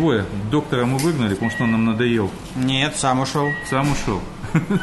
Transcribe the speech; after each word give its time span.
двое. 0.00 0.24
Доктора 0.50 0.86
мы 0.86 0.98
выгнали, 0.98 1.34
потому 1.34 1.50
что 1.50 1.64
он 1.64 1.72
нам 1.72 1.84
надоел. 1.84 2.30
Нет, 2.56 2.96
сам 2.96 3.20
ушел. 3.20 3.48
Сам 3.68 3.92
ушел. 3.92 4.20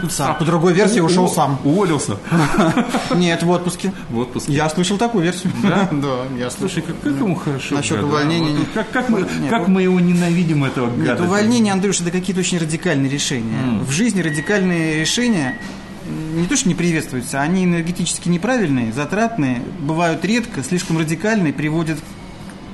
Сам. 0.09 0.37
По 0.37 0.45
другой 0.45 0.73
версии 0.73 0.99
ушел 0.99 1.27
сам. 1.27 1.59
Уволился. 1.65 2.17
Нет, 3.15 3.43
в 3.43 3.49
отпуске. 3.49 3.91
В 4.09 4.19
отпуске. 4.19 4.53
Я 4.53 4.69
слышал 4.69 4.97
такую 4.97 5.23
версию. 5.23 5.51
Да? 5.63 5.89
Да, 5.97 6.23
я 6.37 6.49
слышал. 6.49 6.69
Слушай, 6.69 6.83
как, 6.83 7.01
как 7.01 7.13
ему 7.13 7.35
хорошо. 7.35 7.75
Насчет 7.75 7.99
да. 7.99 8.05
увольнения 8.05 8.57
Вот 8.57 8.67
Как, 8.73 8.91
как, 8.91 9.09
мы, 9.09 9.21
Нет, 9.21 9.49
как 9.49 9.67
у- 9.67 9.71
мы 9.71 9.81
его 9.81 9.99
ненавидим, 9.99 10.63
этого 10.63 10.87
гада. 10.87 11.01
Нет, 11.03 11.19
увольнение, 11.19 11.73
Андрюш, 11.73 11.99
это 12.01 12.11
какие-то 12.11 12.39
очень 12.39 12.59
радикальные 12.59 13.09
решения. 13.09 13.81
В 13.81 13.91
жизни 13.91 14.21
радикальные 14.21 15.01
решения 15.01 15.59
не 16.07 16.45
то, 16.45 16.55
что 16.55 16.69
не 16.69 16.75
приветствуются, 16.75 17.41
они 17.41 17.65
энергетически 17.65 18.29
неправильные, 18.29 18.93
затратные, 18.93 19.61
бывают 19.79 20.23
редко, 20.23 20.63
слишком 20.63 20.97
радикальные, 20.97 21.51
приводят 21.51 21.99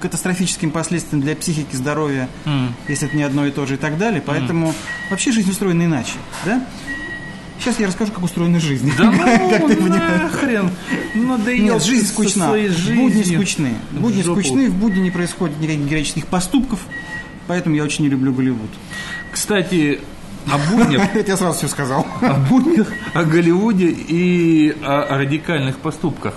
катастрофическим 0.03 0.69
последствиям 0.71 1.21
для 1.21 1.35
психики, 1.35 1.75
здоровья, 1.75 2.27
М. 2.45 2.75
если 2.87 3.07
это 3.07 3.15
не 3.17 3.23
одно 3.23 3.45
и 3.47 3.51
то 3.51 3.65
же 3.65 3.75
и 3.75 3.77
так 3.77 3.97
далее. 3.97 4.21
Поэтому 4.25 4.73
вообще 5.09 5.31
жизнь 5.31 5.49
устроена 5.49 5.83
иначе. 5.85 6.13
Да? 6.45 6.65
Сейчас 7.59 7.79
я 7.79 7.87
расскажу, 7.87 8.11
как 8.11 8.23
устроена 8.23 8.59
жизнь. 8.59 8.91
Да 8.97 9.05
ну, 9.05 9.17
Как 9.49 9.67
ты 9.67 9.75
понимаешь? 9.77 10.31
хрен. 10.33 10.69
Надоел 11.15 11.75
Нет, 11.75 11.83
жизнь 11.83 12.07
скучна. 12.07 12.47
Будни 12.49 13.23
скучны. 13.23 13.75
Будни 13.91 14.21
скучны, 14.21 14.69
в 14.69 14.75
будни 14.75 14.99
не 14.99 15.11
происходит 15.11 15.59
никаких 15.61 15.85
героических 15.87 16.27
поступков. 16.27 16.79
Поэтому 17.47 17.75
я 17.75 17.83
очень 17.83 18.03
не 18.03 18.09
люблю 18.09 18.33
Голливуд. 18.33 18.69
Кстати, 19.31 19.99
о 20.51 20.57
буднях, 20.71 21.03
я 21.27 21.37
сразу 21.37 21.57
все 21.57 21.67
сказал. 21.69 22.05
о 22.21 22.33
буднях, 22.49 22.87
о 23.13 23.23
Голливуде 23.23 23.87
и 23.87 24.75
о, 24.81 25.03
о 25.03 25.17
радикальных 25.17 25.77
поступках. 25.77 26.35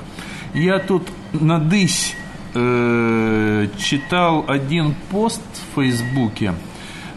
Я 0.55 0.79
тут 0.79 1.09
надысь 1.33 2.15
э, 2.57 3.69
читал 3.79 4.45
один 4.49 4.95
пост 5.11 5.43
в 5.53 5.75
Фейсбуке. 5.77 6.55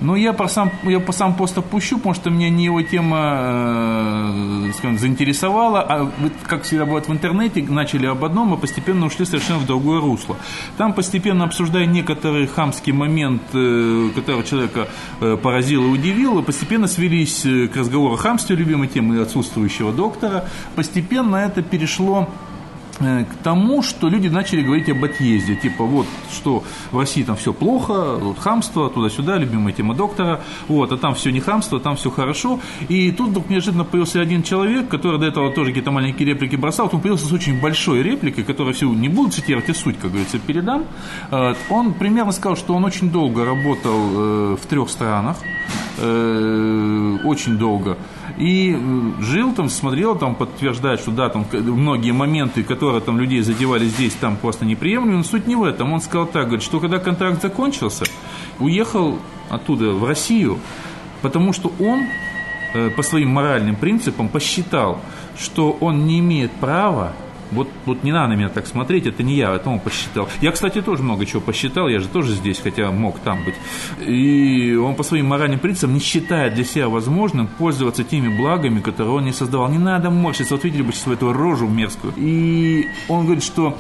Но 0.02 0.16
я, 0.16 0.32
про 0.32 0.48
сам, 0.48 0.72
я 0.84 1.00
по 1.00 1.12
сам 1.12 1.36
пост 1.36 1.58
опущу, 1.58 1.98
потому 1.98 2.16
что 2.16 2.30
меня 2.30 2.50
не 2.50 2.66
его 2.66 2.82
тема 2.82 3.38
э, 3.42 4.72
скажем, 4.78 4.98
заинтересовала. 4.98 5.82
А 5.82 6.12
как 6.48 6.64
всегда 6.64 6.86
бывает 6.86 7.08
в 7.08 7.12
интернете, 7.12 7.62
начали 7.64 8.06
об 8.06 8.24
одном, 8.24 8.54
а 8.54 8.58
постепенно 8.58 9.06
ушли 9.08 9.26
совершенно 9.26 9.60
в 9.60 9.66
другое 9.66 10.00
русло. 10.00 10.38
Там 10.78 10.94
постепенно 10.94 11.44
обсуждая 11.44 11.86
некоторый 11.86 12.48
хамский 12.48 12.94
момент, 12.94 13.42
э, 13.54 14.10
который 14.16 14.44
человека 14.44 14.88
э, 15.20 15.36
поразил 15.36 15.84
и 15.86 15.90
удивил, 15.90 16.42
постепенно 16.44 16.88
свелись 16.88 17.46
э, 17.46 17.68
к 17.68 17.76
разговору 17.76 18.14
о 18.14 18.18
хамстве, 18.18 18.56
любимой 18.56 18.88
темы 18.88 19.20
отсутствующего 19.22 19.92
доктора. 19.92 20.46
Постепенно 20.76 21.36
это 21.36 21.62
перешло 21.62 22.30
к 23.00 23.44
тому, 23.44 23.82
что 23.82 24.10
люди 24.10 24.28
начали 24.28 24.62
говорить 24.62 24.90
об 24.90 25.04
отъезде. 25.04 25.56
Типа, 25.56 25.84
вот, 25.84 26.06
что 26.32 26.64
в 26.92 27.00
России 27.00 27.24
там 27.24 27.36
все 27.36 27.54
плохо, 27.54 28.16
вот 28.16 28.40
хамство, 28.40 28.90
туда-сюда, 28.90 29.38
любимая 29.38 29.74
тема 29.74 29.96
доктора, 29.96 30.42
вот, 30.68 30.92
а 30.92 30.98
там 30.98 31.16
все 31.16 31.32
не 31.32 31.40
хамство, 31.40 31.80
там 31.80 31.96
все 31.96 32.10
хорошо. 32.10 32.60
И 32.90 33.12
тут 33.12 33.30
вдруг 33.30 33.50
неожиданно 33.50 33.86
появился 33.86 34.22
один 34.22 34.44
человек, 34.44 34.90
который 34.90 35.20
до 35.20 35.28
этого 35.28 35.52
тоже 35.52 35.72
какие-то 35.72 35.92
маленькие 35.92 36.28
реплики 36.28 36.56
бросал, 36.56 36.90
он 36.92 37.02
появился 37.02 37.26
с 37.26 37.32
очень 37.32 37.60
большой 37.60 38.04
репликой, 38.04 38.44
которую 38.44 38.74
всю 38.74 38.94
не 38.94 39.10
буду 39.10 39.32
цитировать, 39.32 39.70
а 39.70 39.74
суть, 39.74 39.98
как 40.00 40.12
говорится, 40.12 40.40
передам. 40.40 40.86
Э, 41.32 41.54
Он 41.70 41.94
примерно 41.94 42.32
сказал, 42.32 42.58
что 42.58 42.74
он 42.74 42.86
очень 42.86 43.12
долго 43.12 43.46
работал 43.46 44.00
э, 44.12 44.58
в 44.62 44.66
трех 44.66 44.90
странах, 44.90 45.38
э, 45.98 47.18
очень 47.24 47.58
долго. 47.58 47.98
И 48.40 48.74
э, 48.74 49.22
жил 49.22 49.54
там, 49.54 49.68
смотрел, 49.70 50.18
там 50.18 50.34
подтверждает, 50.34 51.02
что 51.02 51.12
да, 51.12 51.28
там 51.28 51.46
многие 51.52 52.12
моменты, 52.12 52.64
которые 52.64 53.02
там 53.02 53.20
людей 53.20 53.42
задевали 53.42 53.86
здесь, 53.86 54.14
там 54.14 54.38
просто 54.38 54.66
неприемлемы, 54.66 55.18
но 55.18 55.24
суть 55.24 55.46
не 55.46 55.56
в 55.56 55.64
этом. 55.64 55.92
Он 55.92 56.00
сказал 56.00 56.26
так, 56.26 56.46
говорит, 56.46 56.64
что 56.64 56.80
когда 56.80 57.00
контракт 57.00 57.42
закончился, 57.42 58.06
уехал 58.60 59.20
оттуда 59.50 59.92
в 59.92 60.06
Россию, 60.06 60.58
потому 61.22 61.52
что 61.52 61.72
он 61.80 62.06
э, 62.74 62.90
по 62.92 63.04
своим 63.04 63.30
моральным 63.30 63.76
принципам 63.76 64.30
посчитал, 64.30 65.02
что 65.38 65.72
он 65.82 66.06
не 66.06 66.20
имеет 66.20 66.52
права 66.52 67.14
вот, 67.52 67.70
вот 67.86 68.04
не 68.04 68.12
надо 68.12 68.30
на 68.30 68.34
меня 68.38 68.50
так 68.50 68.68
смотреть, 68.68 69.08
это 69.08 69.24
не 69.24 69.36
я, 69.36 69.54
это 69.54 69.70
он 69.70 69.80
посчитал. 69.80 70.28
Я, 70.42 70.52
кстати, 70.52 70.82
тоже 70.82 71.04
много 71.04 71.26
чего 71.26 71.42
посчитал, 71.42 71.88
я 71.88 72.00
же 72.00 72.08
тоже 72.08 72.34
здесь, 72.34 72.60
хотя 72.60 72.92
мог 72.92 73.20
там 73.20 73.44
быть. 73.44 73.56
И 74.06 74.76
он 74.76 74.96
по 74.96 75.04
своим 75.04 75.28
моральным 75.28 75.60
принципам 75.60 75.94
не 75.94 76.00
считает 76.00 76.54
для 76.54 76.64
себя 76.64 76.90
возможным 76.90 77.48
пользоваться 77.48 78.04
теми 78.04 78.36
благами, 78.36 78.80
которые 78.80 79.16
он 79.16 79.26
не 79.26 79.34
создавал. 79.34 79.70
Не 79.70 79.80
надо 79.80 80.10
морщиться, 80.10 80.56
вот 80.56 80.64
видели 80.64 80.82
бы 80.82 80.92
сейчас 80.92 81.08
эту 81.08 81.34
рожу 81.34 81.68
мерзкую. 81.68 82.14
И 82.18 82.88
он 83.08 83.26
говорит, 83.26 83.44
что 83.44 83.78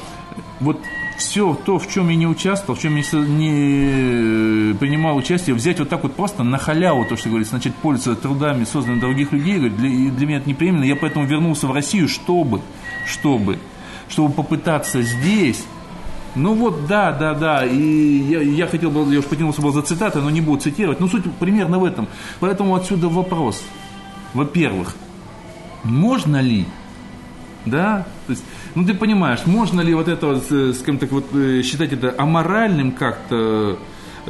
вот 0.59 0.79
все 1.19 1.53
то, 1.65 1.77
в 1.77 1.87
чем 1.87 2.09
я 2.09 2.15
не 2.15 2.27
участвовал, 2.27 2.79
в 2.79 2.81
чем 2.81 2.95
я 2.95 3.03
не, 3.11 3.27
не 3.27 4.73
принимал 4.73 5.17
участие, 5.17 5.53
взять 5.53 5.79
вот 5.79 5.89
так 5.89 6.03
вот 6.03 6.15
просто 6.15 6.43
на 6.43 6.57
халяву, 6.57 7.05
то, 7.05 7.17
что 7.17 7.29
говорится, 7.29 7.55
начать 7.55 7.75
пользоваться 7.75 8.21
трудами, 8.21 8.63
созданными 8.63 9.01
других 9.01 9.31
людей, 9.31 9.55
говорит, 9.55 9.77
для, 9.77 10.11
для 10.11 10.27
меня 10.27 10.37
это 10.37 10.49
неприемлемо. 10.49 10.85
Я 10.85 10.95
поэтому 10.95 11.25
вернулся 11.25 11.67
в 11.67 11.73
Россию, 11.73 12.07
чтобы, 12.07 12.61
чтобы, 13.05 13.59
чтобы 14.09 14.33
попытаться 14.33 15.01
здесь 15.01 15.65
ну 16.35 16.53
вот, 16.53 16.85
да, 16.87 17.11
да, 17.11 17.33
да, 17.33 17.65
и 17.65 17.75
я, 17.75 18.41
я 18.41 18.67
хотел 18.67 18.91
бы, 18.91 19.11
я 19.11 19.19
уж 19.19 19.25
потянулся 19.25 19.61
был 19.61 19.71
за 19.71 19.81
цитатой, 19.81 20.21
но 20.21 20.29
не 20.29 20.41
буду 20.41 20.61
цитировать, 20.61 20.99
но 20.99 21.07
суть 21.07 21.23
примерно 21.39 21.79
в 21.79 21.83
этом. 21.83 22.07
Поэтому 22.39 22.75
отсюда 22.75 23.09
вопрос. 23.09 23.63
Во-первых, 24.33 24.95
можно 25.83 26.39
ли 26.39 26.65
да, 27.65 28.05
то 28.25 28.31
есть, 28.31 28.43
ну 28.73 28.85
ты 28.85 28.93
понимаешь, 28.93 29.45
можно 29.45 29.81
ли 29.81 29.93
вот 29.93 30.07
это, 30.07 30.41
э, 30.49 30.73
скажем 30.73 30.97
так, 30.97 31.11
вот 31.11 31.25
э, 31.33 31.61
считать 31.61 31.91
это 31.91 32.15
аморальным 32.17 32.91
как-то 32.93 33.35
э, 33.35 33.75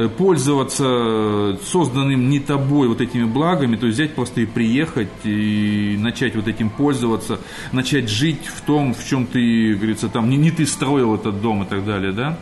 пользоваться 0.07 1.57
созданным 1.65 2.29
не 2.29 2.39
тобой 2.39 2.87
вот 2.87 3.01
этими 3.01 3.25
благами, 3.25 3.75
то 3.75 3.87
есть 3.87 3.99
взять 3.99 4.15
просто 4.15 4.41
и 4.41 4.45
приехать 4.45 5.09
и 5.23 5.97
начать 5.99 6.35
вот 6.35 6.47
этим 6.47 6.69
пользоваться, 6.69 7.39
начать 7.71 8.09
жить 8.09 8.45
в 8.45 8.61
том, 8.61 8.93
в 8.93 9.05
чем 9.05 9.25
ты, 9.25 9.75
говорится, 9.75 10.07
там 10.07 10.29
не, 10.29 10.37
не 10.37 10.51
ты 10.51 10.65
строил 10.65 11.15
этот 11.15 11.41
дом 11.41 11.63
и 11.63 11.65
так 11.65 11.85
далее, 11.85 12.11
да? 12.13 12.39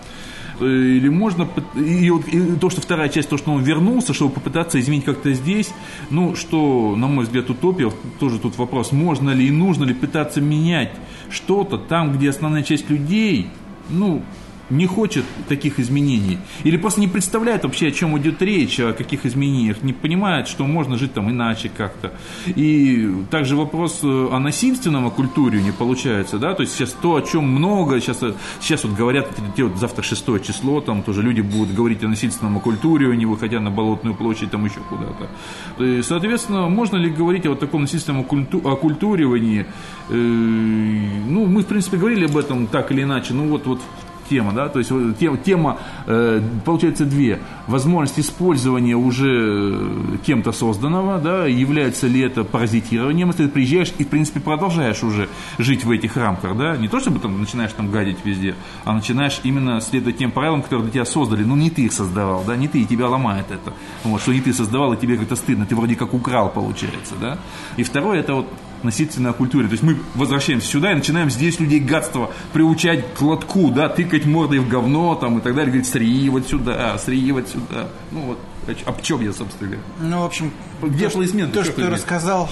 Э, 0.60 0.66
Или 0.66 1.10
можно, 1.10 1.48
и, 1.76 2.10
вот- 2.10 2.28
и 2.28 2.56
то, 2.60 2.70
что 2.70 2.82
вторая 2.82 3.10
часть, 3.10 3.30
то, 3.30 3.38
что 3.38 3.52
он 3.52 3.64
вернулся, 3.64 4.14
чтобы 4.14 4.34
попытаться 4.34 4.80
изменить 4.80 5.06
как-то 5.06 5.34
здесь, 5.34 5.72
ну, 6.10 6.36
что, 6.36 6.96
на 6.96 7.08
мой 7.08 7.26
взгляд, 7.26 7.50
утопия, 7.50 7.92
тоже 8.20 8.40
тут 8.40 8.58
вопрос, 8.58 8.92
можно 8.92 9.32
ли 9.32 9.48
и 9.48 9.52
нужно 9.52 9.84
ли 9.84 9.94
пытаться 9.94 10.42
менять 10.42 10.92
что-то 11.30 11.78
там, 11.78 12.12
где 12.14 12.30
основная 12.30 12.64
часть 12.64 12.90
людей, 12.90 13.50
ну, 13.90 14.24
не 14.70 14.86
хочет 14.86 15.26
таких 15.48 15.80
изменений. 15.80 16.40
Или 16.64 16.78
просто 16.78 17.00
не 17.00 17.08
представляет 17.08 17.64
вообще, 17.64 17.88
о 17.88 17.92
чем 17.92 18.18
идет 18.18 18.42
речь, 18.42 18.80
о 18.80 18.94
каких 18.94 19.26
изменениях, 19.26 19.82
не 19.84 19.94
понимает, 19.94 20.48
что 20.48 20.66
можно 20.66 20.98
жить 20.98 21.14
там 21.14 21.30
иначе 21.30 21.72
как-то. 21.76 22.14
И 22.48 23.10
также 23.32 23.56
вопрос 23.56 24.00
э, 24.04 24.08
о 24.08 24.40
насильственном 24.40 25.08
оккультуривании 25.08 25.72
получается, 25.72 26.38
да, 26.38 26.54
то 26.54 26.62
есть 26.62 26.74
сейчас 26.74 26.96
то, 27.02 27.16
о 27.16 27.22
чем 27.22 27.46
много, 27.46 28.00
сейчас, 28.02 28.24
э, 28.24 28.34
сейчас 28.60 28.84
вот 28.84 28.94
говорят, 28.94 29.28
вот 29.58 29.78
завтра 29.78 30.04
шестое 30.04 30.42
число, 30.42 30.82
там 30.82 31.04
тоже 31.04 31.22
люди 31.22 31.42
будут 31.42 31.74
говорить 31.74 32.04
о 32.04 32.08
насильственном 32.08 32.58
оккультуривании, 32.58 33.26
выходя 33.26 33.60
на 33.60 33.72
Болотную 33.72 34.16
площадь, 34.16 34.52
там 34.52 34.66
еще 34.66 34.80
куда-то. 34.90 35.84
И, 35.84 36.02
соответственно, 36.02 36.70
можно 36.70 36.98
ли 36.98 37.10
говорить 37.10 37.46
о 37.46 37.50
вот 37.50 37.60
таком 37.60 37.82
насильственном 37.82 38.24
оккульту- 38.24 38.70
оккультуривании? 38.70 39.66
Э, 40.10 40.14
ну, 40.14 41.46
мы, 41.46 41.62
в 41.62 41.66
принципе, 41.66 41.98
говорили 41.98 42.26
об 42.26 42.38
этом 42.38 42.68
так 42.68 42.92
или 42.92 43.04
иначе, 43.04 43.34
ну 43.34 43.48
вот, 43.48 43.66
вот 43.66 43.82
тема, 44.30 44.54
да, 44.54 44.70
то 44.70 44.80
есть 44.80 44.92
тема, 45.20 45.38
тема 45.38 45.80
э, 46.06 46.42
получается 46.66 47.06
две. 47.06 47.40
Возможность 47.68 48.20
использования 48.20 48.96
уже 48.96 49.74
э, 49.74 50.18
кем-то 50.26 50.52
созданного, 50.52 51.20
да, 51.20 51.46
является 51.46 52.08
ли 52.08 52.22
это 52.22 52.44
паразитированием, 52.44 53.28
если 53.30 53.46
ты 53.46 53.50
приезжаешь 53.50 53.94
и, 53.98 54.04
в 54.04 54.08
принципе, 54.08 54.40
продолжаешь 54.40 55.04
уже 55.04 55.30
жить 55.58 55.84
в 55.84 55.92
этих 55.92 56.18
рамках, 56.18 56.58
да, 56.58 56.78
не 56.78 56.88
то, 56.88 57.00
чтобы 57.00 57.20
там 57.20 57.40
начинаешь 57.40 57.72
там 57.74 57.92
гадить 57.92 58.18
везде, 58.24 58.56
а 58.84 58.94
начинаешь 58.94 59.40
именно 59.44 59.82
следовать 59.82 60.18
тем 60.18 60.32
правилам, 60.32 60.62
которые 60.62 60.84
для 60.84 60.94
тебя 60.94 61.06
создали, 61.06 61.44
ну, 61.44 61.56
не 61.56 61.70
ты 61.70 61.84
их 61.84 61.94
создавал, 61.94 62.44
да, 62.46 62.56
не 62.56 62.68
ты, 62.68 62.82
и 62.82 62.86
тебя 62.86 63.08
ломает 63.08 63.46
это, 63.50 63.74
вот, 64.04 64.22
что 64.22 64.34
не 64.34 64.42
ты 64.42 64.54
создавал, 64.54 64.94
и 64.94 64.98
тебе 64.98 65.18
как-то 65.18 65.36
стыдно, 65.36 65.66
ты 65.66 65.76
вроде 65.76 65.96
как 65.96 66.14
украл, 66.14 66.50
получается, 66.50 67.16
да. 67.20 67.38
И 67.78 67.84
второе, 67.84 68.20
это 68.20 68.34
вот 68.34 68.48
насильственная 68.84 69.34
культура. 69.34 69.66
То 69.66 69.72
есть 69.72 69.84
мы 69.84 69.98
возвращаемся 70.16 70.68
сюда 70.68 70.92
и 70.92 70.96
начинаем 70.96 71.30
здесь 71.30 71.60
людей 71.60 71.80
гадства 71.80 72.32
приучать 72.54 73.14
к 73.14 73.22
лотку, 73.22 73.70
да, 73.72 73.90
тыкать 73.90 74.26
мордой 74.26 74.60
в 74.60 74.68
говно 74.68 75.16
там 75.16 75.40
и 75.40 75.42
так 75.42 75.54
далее, 75.56 75.72
говорить, 75.72 75.88
сри 75.88 76.30
вот 76.30 76.48
сюда, 76.48 76.98
сри 76.98 77.32
вот 77.32 77.48
сюда. 77.48 77.88
Ну 78.12 78.22
вот, 78.22 78.40
об 78.86 79.02
чем 79.02 79.22
я, 79.22 79.34
собственно 79.34 79.72
говоря. 79.72 79.84
Ну, 80.00 80.22
в 80.22 80.26
общем, 80.26 80.52
Где 80.82 81.08
аплодисменты? 81.08 81.54
То, 81.54 81.64
что 81.64 81.74
ты 81.74 81.90
рассказал... 81.90 82.50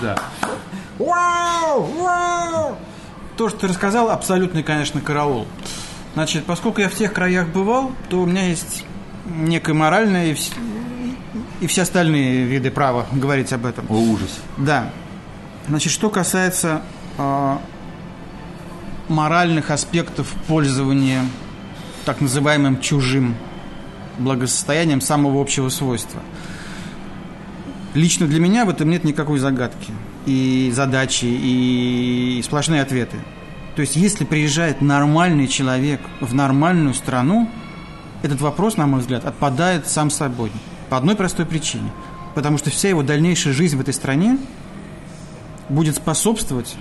Да. 0.00 0.16
Вау! 0.98 1.82
Вау! 1.98 2.76
То, 3.36 3.48
что 3.48 3.60
ты 3.60 3.68
рассказал, 3.68 4.10
абсолютный, 4.10 4.62
конечно, 4.62 5.00
караул. 5.00 5.46
Значит, 6.14 6.44
поскольку 6.44 6.80
я 6.80 6.88
в 6.88 6.94
тех 6.94 7.12
краях 7.12 7.48
бывал, 7.48 7.92
то 8.08 8.20
у 8.20 8.26
меня 8.26 8.46
есть 8.48 8.84
некое 9.26 9.74
моральное 9.74 10.26
и, 10.32 10.34
вс- 10.34 10.52
и 11.60 11.66
все 11.66 11.82
остальные 11.82 12.44
виды 12.44 12.70
права 12.70 13.06
говорить 13.12 13.52
об 13.52 13.64
этом. 13.64 13.86
О, 13.88 13.94
ужас. 13.94 14.40
Да. 14.56 14.90
Значит, 15.68 15.92
что 15.92 16.10
касается 16.10 16.82
э, 17.18 17.58
моральных 19.08 19.70
аспектов 19.70 20.32
пользования 20.48 21.24
так 22.04 22.20
называемым 22.20 22.80
чужим 22.80 23.36
благосостоянием 24.18 25.00
самого 25.00 25.40
общего 25.40 25.68
свойства. 25.68 26.20
Лично 27.94 28.26
для 28.26 28.38
меня 28.38 28.64
в 28.64 28.70
этом 28.70 28.88
нет 28.88 29.04
никакой 29.04 29.38
загадки 29.38 29.92
и 30.26 30.70
задачи, 30.74 31.24
и 31.26 32.40
сплошные 32.44 32.82
ответы. 32.82 33.16
То 33.74 33.82
есть, 33.82 33.96
если 33.96 34.24
приезжает 34.24 34.80
нормальный 34.80 35.48
человек 35.48 36.00
в 36.20 36.34
нормальную 36.34 36.94
страну, 36.94 37.48
этот 38.22 38.40
вопрос, 38.40 38.76
на 38.76 38.86
мой 38.86 39.00
взгляд, 39.00 39.24
отпадает 39.24 39.86
сам 39.86 40.10
собой. 40.10 40.52
По 40.88 40.98
одной 40.98 41.16
простой 41.16 41.46
причине. 41.46 41.90
Потому 42.34 42.58
что 42.58 42.70
вся 42.70 42.90
его 42.90 43.02
дальнейшая 43.02 43.54
жизнь 43.54 43.76
в 43.76 43.80
этой 43.80 43.94
стране 43.94 44.38
будет 45.70 45.96
способствовать, 45.96 46.76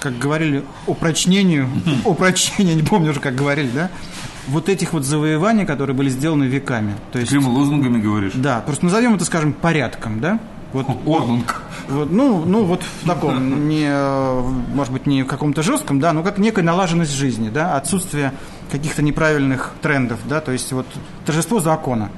как 0.00 0.18
говорили, 0.18 0.64
упрочнению, 0.86 1.68
упрочнению, 2.04 2.76
не 2.76 2.82
помню 2.82 3.10
уже, 3.10 3.20
как 3.20 3.34
говорили, 3.34 3.70
да, 3.72 3.90
вот 4.48 4.68
этих 4.68 4.92
вот 4.92 5.04
завоеваний, 5.04 5.64
которые 5.66 5.96
были 5.96 6.08
сделаны 6.08 6.44
веками. 6.44 6.94
То 7.12 7.18
есть, 7.18 7.30
Прямо 7.30 7.48
лозунгами 7.48 8.00
говоришь? 8.00 8.32
Да, 8.34 8.60
просто 8.60 8.84
назовем 8.84 9.14
это, 9.14 9.24
скажем, 9.24 9.52
порядком, 9.52 10.20
да? 10.20 10.40
Вот, 10.72 10.86
Лозунг. 11.04 11.62
Вот, 11.88 12.10
ну, 12.10 12.44
ну, 12.44 12.64
вот 12.64 12.82
в 12.82 13.06
таком, 13.06 13.68
не, 13.68 13.88
может 14.74 14.92
быть, 14.92 15.06
не 15.06 15.22
в 15.22 15.26
каком-то 15.26 15.62
жестком, 15.62 16.00
да, 16.00 16.12
но 16.12 16.22
как 16.22 16.38
некая 16.38 16.62
налаженность 16.62 17.12
жизни, 17.12 17.48
да, 17.48 17.76
отсутствие 17.76 18.32
каких-то 18.70 19.02
неправильных 19.02 19.72
трендов, 19.82 20.20
да, 20.28 20.40
то 20.40 20.52
есть 20.52 20.72
вот 20.72 20.86
торжество 21.24 21.60
закона, 21.60 22.10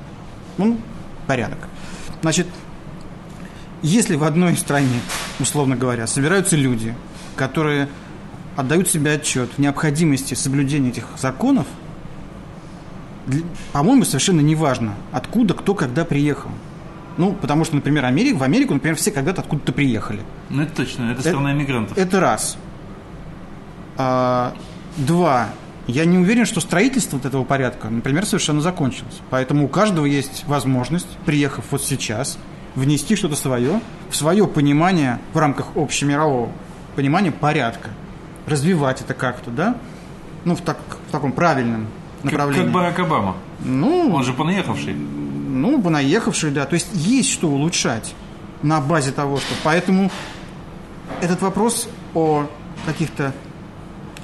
ну, 0.56 0.78
порядок. 1.26 1.58
Значит, 2.22 2.46
если 3.82 4.16
в 4.16 4.25
одной 4.25 4.56
стране, 4.56 5.00
условно 5.40 5.76
говоря, 5.76 6.06
собираются 6.06 6.56
люди, 6.56 6.94
которые 7.37 7.88
отдают 8.56 8.88
себе 8.88 9.12
отчет 9.12 9.50
в 9.56 9.58
необходимости 9.58 10.35
соблюдения 10.35 10.90
этих 10.90 11.05
законов, 11.17 11.67
по-моему, 13.73 14.05
совершенно 14.05 14.40
неважно, 14.40 14.94
откуда, 15.12 15.55
кто, 15.55 15.75
когда 15.75 16.05
приехал. 16.05 16.50
Ну, 17.19 17.35
потому 17.35 17.64
что, 17.64 17.75
например, 17.75 18.05
Америк, 18.05 18.37
в 18.37 18.43
Америку, 18.43 18.75
например, 18.75 18.96
все 18.96 19.11
когда-то 19.11 19.43
откуда-то 19.43 19.73
приехали. 19.73 20.23
Ну, 20.50 20.62
это 20.62 20.75
точно, 20.76 21.11
это 21.12 21.20
страна 21.20 21.52
иммигрантов. 21.52 21.99
Это, 21.99 22.06
это 22.06 22.20
раз. 22.20 22.56
А, 23.96 24.55
два. 24.96 25.49
Я 25.88 26.05
не 26.05 26.19
уверен, 26.19 26.46
что 26.46 26.61
строительство 26.61 27.17
вот 27.17 27.26
этого 27.26 27.44
порядка, 27.44 27.88
например, 27.88 28.25
совершенно 28.25 28.61
закончилось. 28.61 29.20
Поэтому 29.31 29.64
у 29.64 29.69
каждого 29.69 30.05
есть 30.05 30.44
возможность, 30.46 31.08
приехав 31.26 31.64
вот 31.70 31.82
сейчас, 31.82 32.38
внести 32.74 33.16
что-то 33.16 33.36
свое, 33.36 33.80
в 34.10 34.16
свое 34.16 34.46
понимание 34.46 35.18
в 35.32 35.38
рамках 35.38 35.76
общемирового 35.76 36.50
понимания 36.96 37.32
порядка. 37.32 37.90
Развивать 38.46 39.00
это 39.00 39.14
как-то, 39.14 39.50
да? 39.50 39.76
Ну, 40.44 40.56
в, 40.56 40.62
так, 40.62 40.78
в 41.08 41.12
таком 41.12 41.32
правильном 41.32 41.88
направлении. 42.22 42.64
Как, 42.64 42.72
как 42.72 42.74
Барак 42.74 42.98
Обама. 43.00 43.36
Ну, 43.60 44.14
Он 44.14 44.24
же 44.24 44.32
понаехавший. 44.32 44.94
Ну, 44.94 45.80
понаехавший, 45.82 46.50
да. 46.50 46.64
То 46.66 46.74
есть 46.74 46.88
есть 46.92 47.30
что 47.30 47.48
улучшать 47.48 48.14
на 48.62 48.80
базе 48.80 49.12
того, 49.12 49.38
что... 49.38 49.54
Поэтому 49.64 50.10
этот 51.20 51.42
вопрос 51.42 51.88
о 52.14 52.46
каких-то 52.86 53.32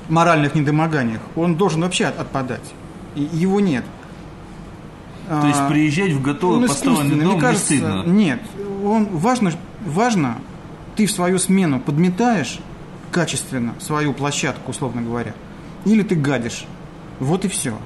моральных 0.08 0.54
недомоганиях, 0.54 1.20
он 1.36 1.56
должен 1.56 1.82
вообще 1.82 2.06
отпадать. 2.06 2.74
И 3.14 3.22
его 3.22 3.60
нет. 3.60 3.84
То 5.28 5.46
есть 5.46 5.60
а, 5.60 5.70
приезжать 5.70 6.12
в 6.12 6.20
готовый 6.20 6.58
он 6.58 6.68
построенный 6.68 7.24
дом 7.24 7.40
кажется, 7.40 7.72
не 7.72 7.78
стыдно? 7.78 8.02
Нет. 8.06 8.40
Он, 8.84 9.06
важно, 9.06 9.52
важно, 9.86 10.38
ты 10.96 11.06
в 11.06 11.10
свою 11.10 11.38
смену 11.38 11.80
подметаешь 11.80 12.58
качественно 13.10 13.74
свою 13.80 14.12
площадку, 14.12 14.72
условно 14.72 15.00
говоря, 15.00 15.34
или 15.84 16.02
ты 16.02 16.14
гадишь. 16.14 16.66
Вот 17.20 17.44
и 17.44 17.48
все. 17.48 17.78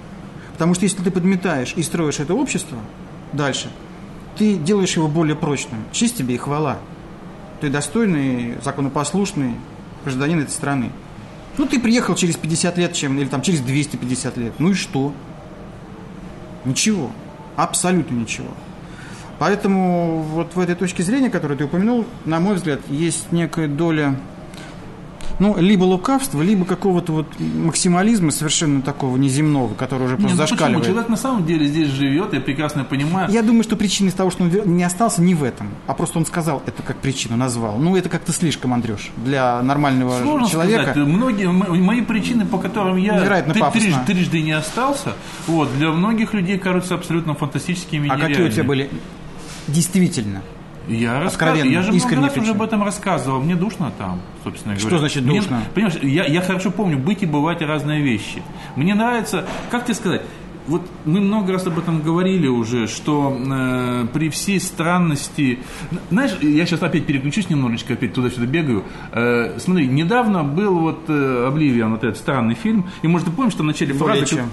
Потому 0.55 0.75
что 0.75 0.85
если 0.85 1.03
ты 1.03 1.11
подметаешь 1.11 1.75
и 1.77 1.83
строишь 1.83 2.19
это 2.19 2.35
общество 2.35 2.79
дальше, 3.33 3.71
ты 4.37 4.57
делаешь 4.57 4.97
его 4.97 5.07
более 5.07 5.37
прочным. 5.37 5.85
Честь 5.93 6.17
тебе 6.17 6.35
и 6.35 6.39
хвала. 6.39 6.79
Ты 7.61 7.71
достойный, 7.71 8.55
законопослушный 8.63 9.55
гражданин 10.05 10.41
этой 10.41 10.51
страны. 10.51 10.91
Ну, 11.59 11.67
ты 11.67 11.79
приехал 11.79 12.15
через 12.15 12.37
50 12.37 12.79
лет, 12.79 12.93
чем, 12.95 13.19
или 13.19 13.27
там 13.27 13.43
через 13.43 13.61
250 13.61 14.37
лет. 14.37 14.53
Ну 14.59 14.71
и 14.71 14.75
что? 14.75 15.13
Ничего. 16.65 17.11
Абсолютно 17.59 18.15
ничего. 18.15 18.51
Поэтому 19.41 20.23
вот 20.23 20.55
в 20.55 20.61
этой 20.61 20.77
точке 20.77 21.03
зрения, 21.03 21.29
которую 21.29 21.59
ты 21.59 21.65
упомянул, 21.65 22.07
на 22.25 22.39
мой 22.39 22.55
взгляд, 22.55 22.79
есть 22.89 23.33
некая 23.33 23.67
доля 23.67 24.15
ну, 25.39 25.57
либо 25.59 25.85
лукавство, 25.85 26.43
либо 26.43 26.65
какого-то 26.65 27.13
вот 27.13 27.27
максимализма 27.39 28.31
совершенно 28.31 28.83
такого 28.83 29.17
неземного, 29.17 29.75
который 29.75 30.05
уже 30.05 30.17
просто 30.17 30.37
Нет, 30.37 30.41
ну 30.41 30.47
зашкаливает. 30.47 30.79
Почему? 30.79 30.95
Человек 30.95 31.09
на 31.09 31.17
самом 31.17 31.47
деле 31.47 31.67
здесь 31.67 31.89
живет, 31.89 32.33
я 32.33 32.41
прекрасно 32.41 32.85
понимаю. 32.85 33.31
Я 33.31 33.43
думаю, 33.43 33.63
что 33.63 33.77
причина 33.77 34.09
из 34.09 34.15
того, 34.15 34.31
что 34.31 34.45
он 34.45 34.51
не 34.77 34.85
остался 34.85 35.23
не 35.23 35.35
в 35.35 35.45
этом, 35.45 35.71
а 35.87 35.95
просто 35.95 36.19
он 36.19 36.27
сказал 36.27 36.63
это 36.67 36.83
как 36.83 36.97
причину, 36.99 37.37
назвал. 37.37 37.79
Ну, 37.79 37.97
это 37.97 38.09
как-то 38.09 38.33
слишком, 38.33 38.75
Андрюш, 38.75 39.11
для 39.17 39.63
нормального 39.63 40.21
Сложно 40.21 40.49
человека. 40.49 40.91
Сказать. 40.91 41.09
Многие, 41.09 41.51
мои 41.51 42.01
причины, 42.01 42.45
по 42.45 42.59
которым 42.59 42.97
я 42.97 43.21
трижды, 43.73 44.01
трижды 44.07 44.43
не 44.43 44.53
остался, 44.53 45.15
вот, 45.47 45.73
для 45.77 45.91
многих 45.91 46.35
людей 46.35 46.59
кажутся 46.59 46.95
абсолютно 46.95 47.35
фантастическими 47.35 48.09
А 48.09 48.19
какие 48.19 48.43
у 48.43 48.51
тебя 48.51 48.65
были 48.65 48.91
действительно 49.69 50.43
я, 50.89 51.21
рассказ... 51.21 51.59
я 51.65 51.83
же 51.83 51.93
много 51.93 52.17
раз 52.17 52.37
уже 52.37 52.51
об 52.53 52.63
этом 52.63 52.83
рассказывал. 52.83 53.41
Мне 53.41 53.57
душно 53.57 53.93
там, 53.97 54.21
собственно 54.45 54.75
говоря. 54.75 54.89
Что 54.89 54.99
значит 54.99 55.27
душно? 55.27 55.57
Мне, 55.59 55.67
понимаешь, 55.75 55.99
я, 56.03 56.25
я 56.25 56.41
хорошо 56.41 56.71
помню, 56.71 56.99
быть 56.99 57.23
и 57.23 57.27
бывать 57.27 57.63
разные 57.63 58.03
вещи. 58.03 58.43
Мне 58.77 58.95
нравится, 58.95 59.45
как 59.71 59.85
тебе 59.85 59.95
сказать, 59.95 60.23
вот 60.69 60.83
мы 61.07 61.21
много 61.21 61.55
раз 61.55 61.67
об 61.67 61.79
этом 61.79 62.03
говорили 62.03 62.47
уже, 62.47 62.87
что 62.87 63.37
э, 63.39 64.07
при 64.13 64.29
всей 64.29 64.61
странности... 64.61 65.61
Знаешь, 66.11 66.37
я 66.43 66.67
сейчас 66.67 66.83
опять 66.83 67.07
переключусь 67.07 67.49
немножечко, 67.49 67.95
опять 67.95 68.13
туда-сюда 68.13 68.47
бегаю. 68.47 68.85
Э, 69.13 69.59
смотри, 69.59 69.87
недавно 69.89 70.45
был 70.45 70.79
вот 70.79 71.05
э, 71.09 71.47
«Обливиан», 71.49 71.93
вот 71.93 72.05
этот 72.05 72.19
странный 72.19 72.55
фильм, 72.55 72.87
и, 73.03 73.09
может, 73.09 73.29
ты 73.29 73.33
помнишь, 73.33 73.55
что 73.55 73.63
в 73.63 73.67
начале 73.67 73.95
фразы... 73.95 74.27
Чем? 74.27 74.51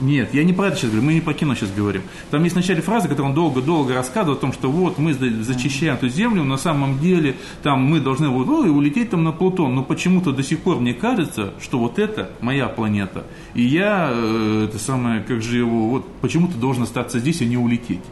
Нет, 0.00 0.34
я 0.34 0.42
не 0.42 0.52
про 0.52 0.68
это 0.68 0.76
сейчас 0.76 0.90
говорю, 0.90 1.06
мы 1.06 1.14
не 1.14 1.20
про 1.20 1.34
кино 1.34 1.54
сейчас 1.54 1.70
говорим. 1.70 2.02
Там 2.30 2.42
есть 2.42 2.54
в 2.54 2.58
начале 2.58 2.82
фразы, 2.82 3.08
которую 3.08 3.30
он 3.30 3.34
долго-долго 3.34 3.94
рассказывает 3.94 4.38
о 4.38 4.40
том, 4.40 4.52
что 4.52 4.68
вот 4.70 4.98
мы 4.98 5.14
зачищаем 5.14 5.94
эту 5.94 6.08
землю, 6.08 6.42
на 6.42 6.56
самом 6.56 6.98
деле 6.98 7.36
там 7.62 7.84
мы 7.84 8.00
должны 8.00 8.28
ну, 8.28 8.66
и 8.66 8.68
улететь 8.68 9.10
там 9.10 9.22
на 9.22 9.30
Плутон, 9.30 9.74
но 9.74 9.84
почему-то 9.84 10.32
до 10.32 10.42
сих 10.42 10.60
пор 10.60 10.80
мне 10.80 10.94
кажется, 10.94 11.54
что 11.60 11.78
вот 11.78 11.98
это 11.98 12.30
моя 12.40 12.68
планета, 12.68 13.24
и 13.54 13.62
я, 13.62 14.10
э, 14.12 14.66
это 14.68 14.78
самое, 14.78 15.22
как 15.22 15.42
же 15.42 15.58
его, 15.58 15.88
вот 15.88 16.06
почему-то 16.20 16.58
должен 16.58 16.82
остаться 16.82 17.20
здесь 17.20 17.40
и 17.40 17.46
не 17.46 17.56
улететь. 17.56 18.02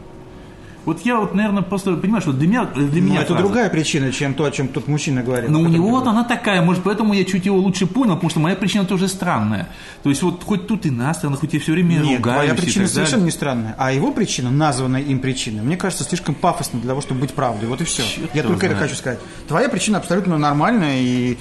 Вот 0.85 1.01
я 1.07 1.19
вот, 1.19 1.35
наверное, 1.35 1.63
просто, 1.63 1.95
понимаешь, 1.95 2.27
вот 2.27 2.39
для 2.39 2.49
меня... 2.49 2.65
Для 2.65 3.01
меня 3.01 3.21
это 3.21 3.29
фраза. 3.29 3.43
другая 3.43 3.71
причина, 3.71 4.13
чем 4.13 4.35
то, 4.35 4.45
о 4.45 4.51
чем 4.51 4.69
тот 4.69 4.89
мужчина 4.89 5.23
говорит. 5.23 5.49
Но 5.49 5.61
у 5.61 5.69
него 5.69 5.89
вот 5.89 6.07
она 6.07 6.25
такая, 6.25 6.63
может, 6.63 6.83
поэтому 6.83 7.15
я 7.15 7.25
чуть 7.25 7.47
его 7.47 7.57
лучше 7.57 7.87
понял, 7.87 8.15
потому 8.15 8.31
что 8.31 8.41
моя 8.41 8.57
причина 8.57 8.85
тоже 8.85 9.09
странная. 9.09 9.69
То 10.03 10.11
есть 10.11 10.23
вот 10.23 10.43
хоть 10.43 10.67
тут 10.67 10.87
и 10.87 10.91
на 10.91 11.15
сторону, 11.15 11.39
хоть 11.39 11.55
я 11.55 11.61
все 11.61 11.73
время 11.73 11.99
Нет, 11.99 12.19
ругаюсь 12.19 12.49
твоя 12.49 12.55
причина 12.55 12.89
совершенно 12.89 13.25
не 13.25 13.31
странная. 13.31 13.75
А 13.79 13.93
его 13.93 14.13
причина, 14.13 14.51
названная 14.51 15.03
им 15.03 15.21
причиной, 15.21 15.63
мне 15.63 15.77
кажется, 15.77 16.05
слишком 16.05 16.35
пафосно 16.35 16.81
для 16.81 16.89
того, 16.89 17.01
чтобы 17.01 17.21
быть 17.21 17.33
правдой. 17.33 17.69
Вот 17.69 17.81
и 17.81 17.85
все. 17.85 18.03
Черт 18.03 18.35
я 18.35 18.43
только 18.43 18.59
знает. 18.61 18.73
это 18.73 18.83
хочу 18.83 18.97
сказать. 18.97 19.21
Твоя 19.47 19.69
причина 19.69 19.99
абсолютно 19.99 20.37
нормальная 20.39 21.01
и 21.01 21.39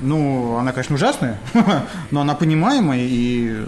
ну, 0.00 0.56
она, 0.56 0.72
конечно, 0.72 0.94
ужасная, 0.94 1.38
но 2.10 2.20
она 2.20 2.34
понимаемая, 2.34 3.00
и 3.02 3.64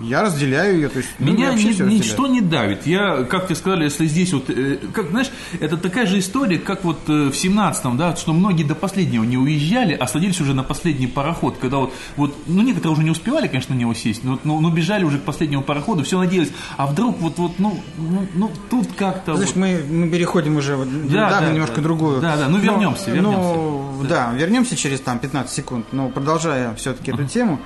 я 0.00 0.22
разделяю 0.22 0.76
ее. 0.76 0.88
То 0.88 0.98
есть, 0.98 1.10
ну, 1.18 1.32
Меня 1.32 1.52
ни, 1.52 1.94
ничто 1.94 2.26
не 2.26 2.40
давит. 2.40 2.86
Я, 2.86 3.24
как 3.24 3.46
тебе 3.46 3.56
сказали, 3.56 3.84
если 3.84 4.06
здесь 4.06 4.32
вот, 4.32 4.48
э, 4.48 4.78
как, 4.92 5.10
знаешь, 5.10 5.30
это 5.60 5.76
такая 5.76 6.06
же 6.06 6.18
история, 6.18 6.58
как 6.58 6.84
вот 6.84 6.98
э, 7.08 7.30
в 7.30 7.32
17-м, 7.32 7.96
да, 7.96 8.16
что 8.16 8.32
многие 8.32 8.64
до 8.64 8.74
последнего 8.74 9.24
не 9.24 9.36
уезжали, 9.36 9.94
а 9.94 10.06
садились 10.06 10.40
уже 10.40 10.54
на 10.54 10.62
последний 10.62 11.06
пароход, 11.06 11.58
когда 11.58 11.78
вот, 11.78 11.92
вот 12.16 12.36
ну, 12.46 12.62
некоторые 12.62 12.92
уже 12.92 13.02
не 13.02 13.10
успевали, 13.10 13.46
конечно, 13.46 13.74
на 13.74 13.78
него 13.78 13.94
сесть, 13.94 14.24
но, 14.24 14.38
но, 14.44 14.60
но 14.60 14.70
бежали 14.70 15.04
уже 15.04 15.18
к 15.18 15.22
последнему 15.22 15.62
пароходу, 15.62 16.02
все 16.02 16.18
надеялись, 16.18 16.52
а 16.76 16.86
вдруг 16.86 17.18
вот, 17.18 17.38
вот 17.38 17.58
ну, 17.58 17.80
ну, 17.98 18.26
ну 18.34 18.50
тут 18.70 18.88
как-то... 18.96 19.34
Знаешь, 19.34 19.54
вот... 19.54 19.60
мы, 19.60 19.84
мы 19.88 20.08
переходим 20.08 20.56
уже, 20.56 20.76
вот, 20.76 20.88
да, 21.08 21.30
да, 21.30 21.40
да, 21.40 21.52
немножко 21.52 21.76
да, 21.76 21.82
другую. 21.82 22.20
Да, 22.20 22.36
да, 22.36 22.48
ну 22.48 22.58
вернемся, 22.58 23.10
но, 23.10 23.14
вернемся. 23.14 23.38
Ну, 23.38 24.02
да. 24.02 24.08
да, 24.08 24.32
вернемся 24.32 24.76
через 24.76 25.00
там 25.00 25.18
15 25.18 25.52
секунд, 25.52 25.86
но 25.92 26.08
продолжая 26.08 26.74
все-таки 26.76 27.10
uh-huh. 27.10 27.22
эту 27.22 27.26
тему, 27.26 27.60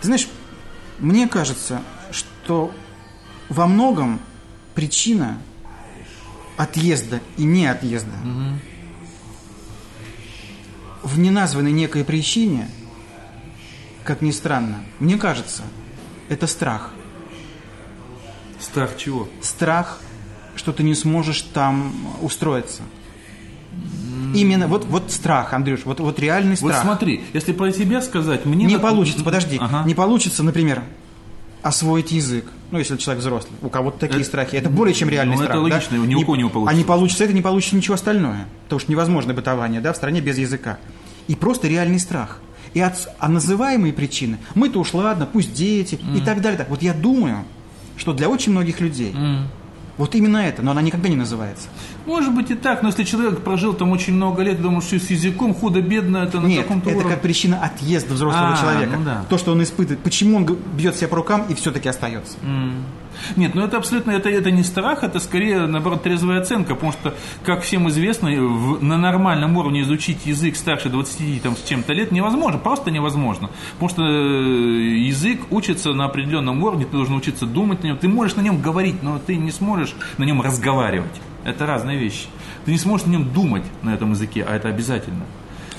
ты 0.00 0.06
знаешь, 0.06 0.28
мне 0.98 1.28
кажется, 1.28 1.82
что 2.10 2.72
во 3.48 3.66
многом 3.66 4.20
причина 4.74 5.38
отъезда 6.56 7.20
и 7.36 7.44
не 7.44 7.66
отъезда 7.66 8.14
угу. 8.22 8.58
в 11.02 11.18
неназванной 11.18 11.72
некой 11.72 12.04
причине, 12.04 12.68
как 14.04 14.22
ни 14.22 14.30
странно, 14.30 14.84
мне 14.98 15.16
кажется, 15.16 15.62
это 16.28 16.46
страх. 16.46 16.90
Страх 18.60 18.96
чего? 18.96 19.28
Страх, 19.42 20.00
что 20.54 20.72
ты 20.72 20.82
не 20.82 20.94
сможешь 20.94 21.42
там 21.42 21.94
устроиться. 22.20 22.82
Именно 24.34 24.66
вот, 24.68 24.84
вот 24.84 25.10
страх, 25.10 25.52
Андрюш, 25.52 25.80
вот, 25.84 26.00
вот 26.00 26.18
реальный 26.18 26.56
страх. 26.56 26.76
Вот 26.76 26.82
смотри, 26.82 27.24
если 27.32 27.52
про 27.52 27.72
себя 27.72 28.00
сказать, 28.02 28.44
мне... 28.44 28.64
Не 28.64 28.76
на... 28.76 28.80
получится, 28.80 29.24
подожди, 29.24 29.58
ага. 29.60 29.84
не 29.86 29.94
получится, 29.94 30.42
например, 30.42 30.82
освоить 31.62 32.12
язык. 32.12 32.46
Ну, 32.70 32.78
если 32.78 32.96
человек 32.96 33.22
взрослый. 33.22 33.52
У 33.62 33.68
кого-то 33.68 33.98
такие 33.98 34.24
страхи. 34.24 34.56
Это 34.56 34.70
более 34.70 34.94
чем 34.94 35.08
реальный 35.08 35.36
ну, 35.36 35.42
это 35.42 35.52
страх. 35.52 35.68
да? 35.68 35.74
логично, 35.74 35.96
ни 35.96 36.14
у 36.14 36.20
кого 36.22 36.36
не 36.36 36.48
получится. 36.48 36.74
А 36.74 36.78
не 36.78 36.84
получится 36.84 37.24
это, 37.24 37.32
не 37.32 37.42
получится 37.42 37.76
ничего 37.76 37.94
остальное. 37.94 38.46
Потому 38.64 38.80
что 38.80 38.90
невозможно 38.90 39.34
бытование 39.34 39.80
да, 39.80 39.92
в 39.92 39.96
стране 39.96 40.20
без 40.20 40.38
языка. 40.38 40.78
И 41.28 41.36
просто 41.36 41.68
реальный 41.68 42.00
страх. 42.00 42.40
И 42.74 42.80
от, 42.80 42.94
а 43.18 43.28
называемые 43.28 43.92
причины, 43.92 44.38
мы-то 44.54 44.80
уж 44.80 44.94
ладно, 44.94 45.28
пусть 45.30 45.52
дети 45.52 45.98
и 46.16 46.20
так 46.20 46.40
далее. 46.40 46.58
Так. 46.58 46.70
Вот 46.70 46.82
я 46.82 46.94
думаю, 46.94 47.44
что 47.96 48.12
для 48.14 48.28
очень 48.28 48.52
многих 48.52 48.80
людей 48.80 49.14
вот 49.98 50.14
именно 50.14 50.38
это, 50.38 50.62
но 50.62 50.70
она 50.70 50.80
никогда 50.82 51.08
не 51.08 51.16
называется. 51.16 51.68
Может 52.06 52.34
быть 52.34 52.50
и 52.50 52.54
так, 52.54 52.82
но 52.82 52.88
если 52.88 53.04
человек 53.04 53.40
прожил 53.42 53.74
там 53.74 53.90
очень 53.90 54.14
много 54.14 54.42
лет, 54.42 54.60
думаю, 54.60 54.80
что 54.80 54.98
с 54.98 55.10
языком 55.10 55.54
худо-бедно 55.54 56.18
это 56.18 56.40
на 56.40 56.46
Нет, 56.46 56.62
каком-то 56.62 56.88
это 56.90 56.98
уровне. 56.98 57.14
как 57.14 57.22
причина 57.22 57.60
отъезда 57.62 58.14
взрослого 58.14 58.54
А, 58.54 58.56
человека. 58.60 58.96
ну 58.98 59.04
да. 59.04 59.24
То, 59.28 59.38
что 59.38 59.52
он 59.52 59.62
испытывает. 59.62 60.00
Почему 60.02 60.36
он 60.38 60.44
бьет 60.46 60.96
себя 60.96 61.08
по 61.08 61.16
рукам 61.16 61.44
и 61.48 61.54
все-таки 61.54 61.88
остается. 61.88 62.36
Нет, 63.36 63.54
ну 63.54 63.62
это 63.62 63.76
абсолютно, 63.76 64.10
это, 64.12 64.28
это 64.28 64.50
не 64.50 64.62
страх, 64.62 65.02
это 65.04 65.18
скорее, 65.20 65.66
наоборот, 65.66 66.02
трезвая 66.02 66.40
оценка, 66.40 66.74
потому 66.74 66.92
что, 66.92 67.14
как 67.44 67.62
всем 67.62 67.88
известно, 67.88 68.30
в- 68.30 68.82
на 68.82 68.96
нормальном 68.98 69.56
уровне 69.56 69.82
изучить 69.82 70.26
язык 70.26 70.56
старше 70.56 70.88
20 70.88 71.42
там, 71.42 71.56
с 71.56 71.62
чем-то 71.62 71.92
лет 71.92 72.12
невозможно, 72.12 72.58
просто 72.58 72.90
невозможно. 72.90 73.50
Потому 73.74 73.88
что 73.88 74.02
э, 74.04 74.98
язык 75.06 75.40
учится 75.50 75.92
на 75.92 76.04
определенном 76.06 76.62
уровне, 76.62 76.84
ты 76.84 76.92
должен 76.92 77.14
учиться 77.16 77.46
думать 77.46 77.82
на 77.82 77.88
нем, 77.88 77.98
ты 77.98 78.08
можешь 78.08 78.36
на 78.36 78.40
нем 78.40 78.60
говорить, 78.60 79.02
но 79.02 79.18
ты 79.18 79.36
не 79.36 79.50
сможешь 79.50 79.94
на 80.18 80.24
нем 80.24 80.40
разговаривать. 80.42 81.20
Это 81.44 81.66
разные 81.66 81.98
вещи. 81.98 82.26
Ты 82.64 82.70
не 82.72 82.78
сможешь 82.78 83.06
на 83.06 83.10
нем 83.10 83.32
думать 83.32 83.64
на 83.82 83.92
этом 83.94 84.10
языке, 84.10 84.46
а 84.48 84.54
это 84.54 84.68
обязательно. 84.68 85.24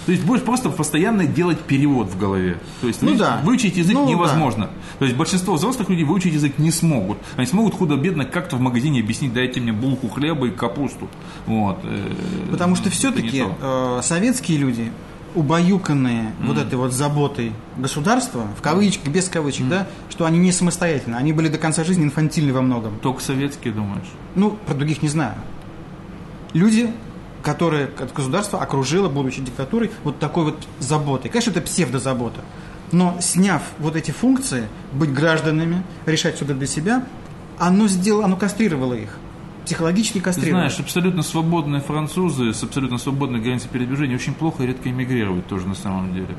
То 0.05 0.11
есть 0.11 0.23
будешь 0.25 0.41
просто 0.43 0.69
постоянно 0.69 1.25
делать 1.25 1.59
перевод 1.59 2.07
в 2.07 2.17
голове. 2.19 2.57
То 2.81 2.87
есть 2.87 3.01
Ну 3.01 3.09
выучить- 3.09 3.19
да. 3.19 3.41
выучить 3.43 3.77
язык 3.77 3.93
Ну 3.95 4.05
да. 4.05 4.11
невозможно. 4.11 4.69
То 4.99 5.05
есть 5.05 5.17
большинство 5.17 5.53
взрослых 5.55 5.89
людей 5.89 6.03
выучить 6.05 6.33
язык 6.33 6.57
не 6.57 6.71
смогут. 6.71 7.17
Они 7.37 7.45
смогут 7.47 7.73
худо-бедно 7.75 8.25
как-то 8.25 8.57
в 8.57 8.59
магазине 8.59 8.99
объяснить, 9.01 9.33
дайте 9.33 9.61
мне 9.61 9.71
булку 9.71 10.09
хлеба 10.09 10.47
и 10.47 10.51
капусту. 10.51 11.07
Вот. 11.45 11.79
э, 11.83 12.11
Потому 12.51 12.75
что 12.75 12.89
все-таки 12.89 13.43
то. 13.61 14.01
советские 14.03 14.57
люди, 14.57 14.91
убаюканные 15.35 16.33
вот 16.43 16.57
этой 16.57 16.75
вот 16.75 16.93
заботой 16.93 17.53
государства, 17.77 18.45
в 18.57 18.61
кавычках, 18.61 19.07
без 19.11 19.27
кавычек, 19.29 19.67
да, 19.67 19.87
что 20.09 20.25
они 20.25 20.37
не 20.37 20.51
самостоятельны, 20.51 21.15
они 21.15 21.33
были 21.33 21.47
до 21.47 21.57
конца 21.57 21.83
жизни 21.83 22.03
инфантильны 22.03 22.53
во 22.53 22.61
многом. 22.61 22.99
Только 23.01 23.21
советские, 23.21 23.73
думаешь? 23.73 24.05
Ну, 24.35 24.51
про 24.67 24.75
других 24.75 25.01
не 25.01 25.09
знаю. 25.09 25.35
Люди, 26.53 26.91
которые 27.43 27.85
от 27.99 28.13
государства 28.13 28.59
окружило, 28.61 29.09
будучи 29.09 29.41
диктатурой, 29.41 29.91
вот 30.03 30.17
такой 30.17 30.45
вот 30.45 30.67
заботой. 30.79 31.29
Конечно, 31.29 31.51
это 31.51 31.61
псевдозабота. 31.61 32.41
Но 32.91 33.17
сняв 33.21 33.61
вот 33.79 33.95
эти 33.95 34.11
функции, 34.11 34.67
быть 34.93 35.11
гражданами, 35.13 35.83
решать 36.05 36.35
что-то 36.37 36.53
для 36.53 36.67
себя, 36.67 37.05
оно 37.59 37.87
сделало, 37.87 38.25
оно 38.25 38.37
кастрировало 38.37 38.93
их. 38.93 39.17
Психологически 39.65 40.17
Ты 40.17 40.23
кастрировало. 40.23 40.67
знаешь, 40.67 40.79
абсолютно 40.79 41.21
свободные 41.23 41.81
французы 41.81 42.53
с 42.53 42.63
абсолютно 42.63 42.97
свободной 42.97 43.39
границей 43.39 43.69
передвижения 43.69 44.15
очень 44.15 44.33
плохо 44.33 44.63
и 44.63 44.67
редко 44.67 44.89
эмигрируют 44.89 45.47
тоже 45.47 45.67
на 45.67 45.75
самом 45.75 46.13
деле. 46.13 46.35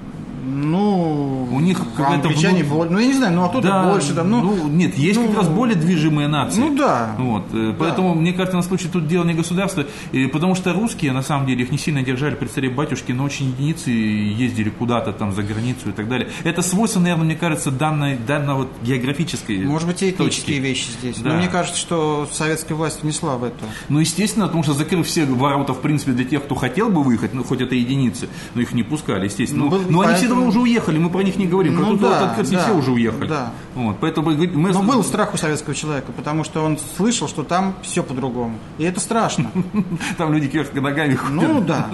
Ну, 0.47 1.49
У 1.53 1.61
них 1.61 1.79
какая-то 1.79 2.29
англичане 2.29 2.63
внут- 2.63 2.69
более- 2.77 2.93
ну 2.93 2.99
я 2.99 3.07
не 3.07 3.15
знаю, 3.15 3.35
ну 3.35 3.45
а 3.45 3.49
кто-то 3.49 3.91
больше 3.93 4.15
там, 4.15 4.31
ну, 4.31 4.69
нет, 4.69 4.97
есть 4.97 5.19
ну, 5.19 5.29
как 5.29 5.37
раз 5.39 5.49
более 5.49 5.77
движимые 5.77 6.29
нации. 6.29 6.61
Ну 6.61 6.77
да. 6.77 7.15
Вот, 7.19 7.45
э, 7.53 7.75
Поэтому, 7.79 8.15
мне 8.15 8.33
кажется, 8.33 8.57
на 8.57 8.63
случай 8.63 8.89
тут 8.89 9.07
дело 9.07 9.25
не 9.25 9.35
государство, 9.35 9.87
и 10.13 10.27
потому 10.27 10.55
что 10.55 10.73
русские, 10.73 11.13
на 11.13 11.23
самом 11.23 11.47
деле, 11.47 11.63
их 11.65 11.71
не 11.73 11.79
сильно 11.79 12.03
держали 12.03 12.35
при 12.35 12.47
царе 12.47 12.69
батюшке, 12.71 13.15
но 13.15 13.25
очень 13.25 13.47
единицы 13.51 13.91
ездили 13.91 14.71
куда-то 14.71 15.13
там 15.13 15.33
за 15.33 15.43
границу 15.43 15.89
и 15.91 15.93
так 15.93 16.09
далее. 16.09 16.29
Это 16.45 16.63
свойство, 16.63 17.01
наверное, 17.01 17.25
мне 17.25 17.37
кажется, 17.37 17.71
данной, 17.71 18.17
данной 18.17 18.55
вот 18.55 18.69
географической 18.83 19.59
Может 19.65 19.89
быть, 19.89 20.03
и 20.03 20.11
этнические 20.11 20.47
точки. 20.57 20.61
вещи 20.61 20.87
здесь. 21.01 21.19
Да. 21.19 21.31
Но 21.31 21.37
мне 21.39 21.49
кажется, 21.49 21.79
что 21.79 22.29
советская 22.33 22.77
власть 22.77 23.03
внесла 23.03 23.37
в 23.37 23.45
это. 23.45 23.65
Ну, 23.89 23.99
естественно, 24.01 24.47
потому 24.47 24.63
что 24.63 24.73
закрыв 24.75 25.07
все 25.07 25.25
ворота, 25.25 25.73
в 25.75 25.81
принципе, 25.81 26.13
для 26.13 26.25
тех, 26.25 26.45
кто 26.45 26.55
хотел 26.55 26.89
бы 26.91 27.03
выехать, 27.03 27.35
ну, 27.35 27.45
хоть 27.45 27.61
это 27.61 27.75
единицы, 27.75 28.29
но 28.55 28.61
их 28.63 28.73
не 28.73 28.83
пускали, 28.83 29.25
естественно. 29.25 29.65
Ну, 29.65 29.71
Ну, 29.71 29.79
был- 29.79 29.91
но 29.91 30.01
они 30.01 30.15
все 30.15 30.29
поэтому- 30.35 30.47
равно 30.47 30.49
уже 30.49 30.61
уехали, 30.61 30.99
мы 30.99 31.11
про 31.11 31.23
них 31.23 31.37
не 31.37 31.47
говорим. 31.47 31.77
Ну 31.77 31.97
да, 31.97 32.09
вот 32.21 32.29
открылись, 32.29 32.51
да, 32.51 32.65
все 32.65 32.75
уже 32.77 32.91
уехали. 32.93 33.29
да. 33.29 33.53
Вот, 33.75 33.97
поэтому 34.01 34.31
мы... 34.31 34.71
Но 34.73 34.83
был 34.83 35.03
страх 35.03 35.35
у 35.35 35.37
советского 35.37 35.75
человека, 35.75 36.13
потому 36.13 36.45
что 36.45 36.63
он 36.65 36.79
слышал, 36.97 37.27
что 37.29 37.43
там 37.43 37.75
все 37.83 38.03
по-другому. 38.03 38.59
И 38.79 38.85
это 38.85 39.01
страшно. 39.01 39.51
Там 40.19 40.33
люди 40.33 40.49
кверх 40.49 40.73
ногами 40.75 41.15
ходят. 41.15 41.35
Ну 41.35 41.61
да. 41.61 41.89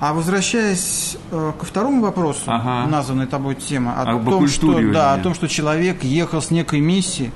А 0.00 0.12
возвращаясь 0.12 1.16
э, 1.30 1.52
ко 1.58 1.64
второму 1.64 2.02
вопросу, 2.02 2.42
Ага. 2.46 2.88
названной 2.90 3.26
тобой 3.26 3.54
тема, 3.54 3.94
о, 4.00 4.12
Об 4.12 4.28
том, 4.28 4.46
что, 4.48 4.80
да, 4.92 5.14
о 5.14 5.18
том, 5.18 5.34
что 5.34 5.48
человек 5.48 6.04
ехал 6.04 6.40
с 6.42 6.50
некой 6.50 6.80
миссией. 6.80 7.30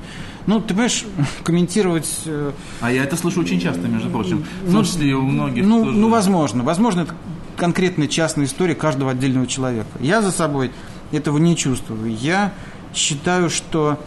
Ну, 0.47 0.61
ты 0.61 0.69
понимаешь, 0.75 1.05
комментировать... 1.45 2.09
э, 2.27 2.53
А 2.81 2.91
я 2.93 3.05
это 3.05 3.17
слышу 3.17 3.41
очень 3.41 3.61
часто, 3.61 3.87
между 3.89 4.11
прочим. 4.11 4.45
В 4.65 4.67
Ну, 4.69 4.73
том 4.79 4.85
числе 4.85 5.11
и 5.11 5.13
у 5.13 5.23
многих 5.23 5.65
Ну, 5.65 5.85
тоже. 5.85 5.97
ну, 5.97 6.09
возможно. 6.09 6.63
Возможно, 6.63 7.01
это 7.03 7.15
конкретная 7.63 8.09
частная 8.09 8.47
история 8.47 8.75
каждого 8.75 9.13
отдельного 9.13 9.47
человека. 9.47 9.89
Я 10.01 10.21
за 10.21 10.33
собой 10.33 10.73
этого 11.13 11.39
не 11.39 11.57
чувствую. 11.57 12.13
Я 12.13 12.53
считаю, 12.93 13.51
что 13.51 14.01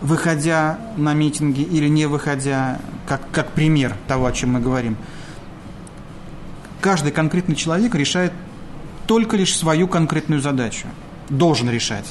выходя 0.00 0.78
на 0.96 1.12
митинги 1.12 1.60
или 1.60 1.86
не 1.86 2.06
выходя, 2.06 2.80
как, 3.06 3.30
как 3.30 3.52
пример 3.52 3.94
того, 4.08 4.24
о 4.24 4.32
чем 4.32 4.54
мы 4.54 4.60
говорим, 4.60 4.96
каждый 6.80 7.12
конкретный 7.12 7.56
человек 7.56 7.94
решает 7.94 8.32
только 9.06 9.36
лишь 9.36 9.54
свою 9.54 9.86
конкретную 9.86 10.40
задачу. 10.40 10.86
Должен 11.28 11.68
решать. 11.68 12.06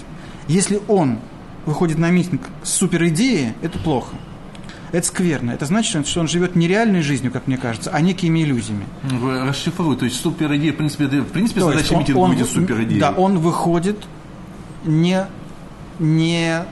Если 0.47 0.79
он 0.87 1.17
выходит 1.65 1.97
на 1.97 2.11
митинг 2.11 2.43
с 2.61 2.69
суперидеей, 2.69 3.53
это 3.63 3.79
плохо. 3.79 4.15
Это 4.95 5.07
скверно. 5.07 5.51
Это 5.51 5.65
значит, 5.65 6.07
что 6.07 6.21
он 6.21 6.27
живет 6.29 6.55
не 6.55 6.69
реальной 6.69 7.01
жизнью, 7.01 7.29
как 7.29 7.47
мне 7.47 7.57
кажется, 7.57 7.89
а 7.91 7.99
некими 7.99 8.39
иллюзиями. 8.43 8.85
Вы 9.03 9.43
расшифруй. 9.43 9.97
То 9.97 10.05
есть 10.05 10.21
супер 10.21 10.55
идея, 10.55 10.71
в 10.71 10.77
принципе, 10.77 11.05
в 11.07 11.25
принципе 11.31 11.59
То 11.59 11.69
задача 11.71 11.93
он- 11.95 11.99
митинга 11.99 12.19
он- 12.19 12.31
будет 12.31 12.49
супер 12.49 12.81
идеей. 12.83 13.01
Да, 13.01 13.11
он 13.11 13.39
выходит 13.39 13.97
не, 14.85 15.25
не 15.99 16.63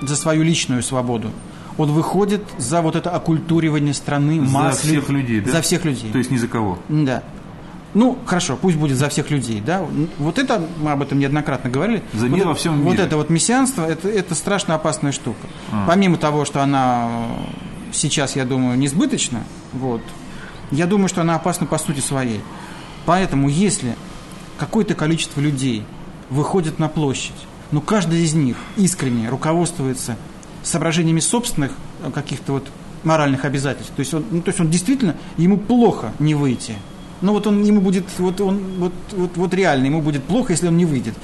за 0.00 0.16
свою 0.16 0.42
личную 0.42 0.82
свободу. 0.82 1.30
Он 1.76 1.90
выходит 1.92 2.42
за 2.56 2.80
вот 2.80 2.96
это 2.96 3.10
оккультуривание 3.10 3.92
страны, 3.92 4.40
За 4.46 4.50
масс 4.50 4.78
всех 4.78 5.10
люд- 5.10 5.10
людей, 5.10 5.40
да? 5.40 5.52
За 5.52 5.60
всех 5.60 5.84
людей. 5.84 6.10
То 6.10 6.16
есть 6.18 6.30
ни 6.30 6.38
за 6.38 6.48
кого. 6.48 6.78
Да. 6.88 7.22
Ну, 7.94 8.18
хорошо, 8.24 8.56
пусть 8.60 8.76
будет 8.76 8.96
за 8.96 9.08
всех 9.10 9.30
людей, 9.30 9.60
да. 9.60 9.84
Вот 10.18 10.38
это, 10.38 10.66
мы 10.80 10.92
об 10.92 11.02
этом 11.02 11.18
неоднократно 11.18 11.68
говорили. 11.68 12.02
За 12.14 12.26
вот 12.26 12.30
мир 12.30 12.40
это- 12.40 12.48
во 12.48 12.54
всем 12.54 12.80
Вот 12.82 12.92
мире. 12.92 13.04
это 13.04 13.16
вот 13.16 13.28
мессианство, 13.28 13.84
это, 13.84 14.08
это 14.08 14.34
страшно 14.34 14.74
опасная 14.74 15.12
штука. 15.12 15.46
А. 15.70 15.84
Помимо 15.86 16.16
того, 16.16 16.44
что 16.46 16.62
она 16.62 17.08
э, 17.10 17.92
сейчас, 17.92 18.34
я 18.34 18.44
думаю, 18.46 18.78
несбыточна, 18.78 19.44
вот, 19.74 20.00
я 20.70 20.86
думаю, 20.86 21.08
что 21.08 21.20
она 21.20 21.34
опасна 21.36 21.66
по 21.66 21.76
сути 21.76 22.00
своей. 22.00 22.40
Поэтому, 23.04 23.48
если 23.50 23.94
какое-то 24.58 24.94
количество 24.94 25.40
людей 25.40 25.84
выходит 26.30 26.78
на 26.78 26.88
площадь, 26.88 27.34
но 27.72 27.80
каждый 27.82 28.22
из 28.22 28.32
них 28.32 28.56
искренне 28.76 29.28
руководствуется 29.28 30.16
соображениями 30.62 31.20
собственных 31.20 31.72
э, 32.02 32.10
каких-то 32.10 32.52
вот 32.54 32.68
моральных 33.04 33.44
обязательств. 33.44 33.92
То 33.94 34.00
есть 34.00 34.14
он, 34.14 34.24
ну, 34.30 34.40
то 34.40 34.48
есть 34.48 34.60
он 34.60 34.70
действительно, 34.70 35.16
ему 35.36 35.58
плохо 35.58 36.12
не 36.20 36.34
выйти. 36.34 36.76
Ну 37.22 37.32
вот 37.32 37.46
он 37.46 37.62
ему 37.62 37.80
будет, 37.80 38.04
вот 38.18 38.40
он, 38.40 38.60
вот, 38.78 38.92
вот, 39.12 39.30
вот 39.36 39.54
реально 39.54 39.86
ему 39.86 40.02
будет 40.02 40.22
плохо, 40.24 40.52
если 40.52 40.68
он 40.68 40.76
не 40.76 40.84
выйдет. 40.84 41.14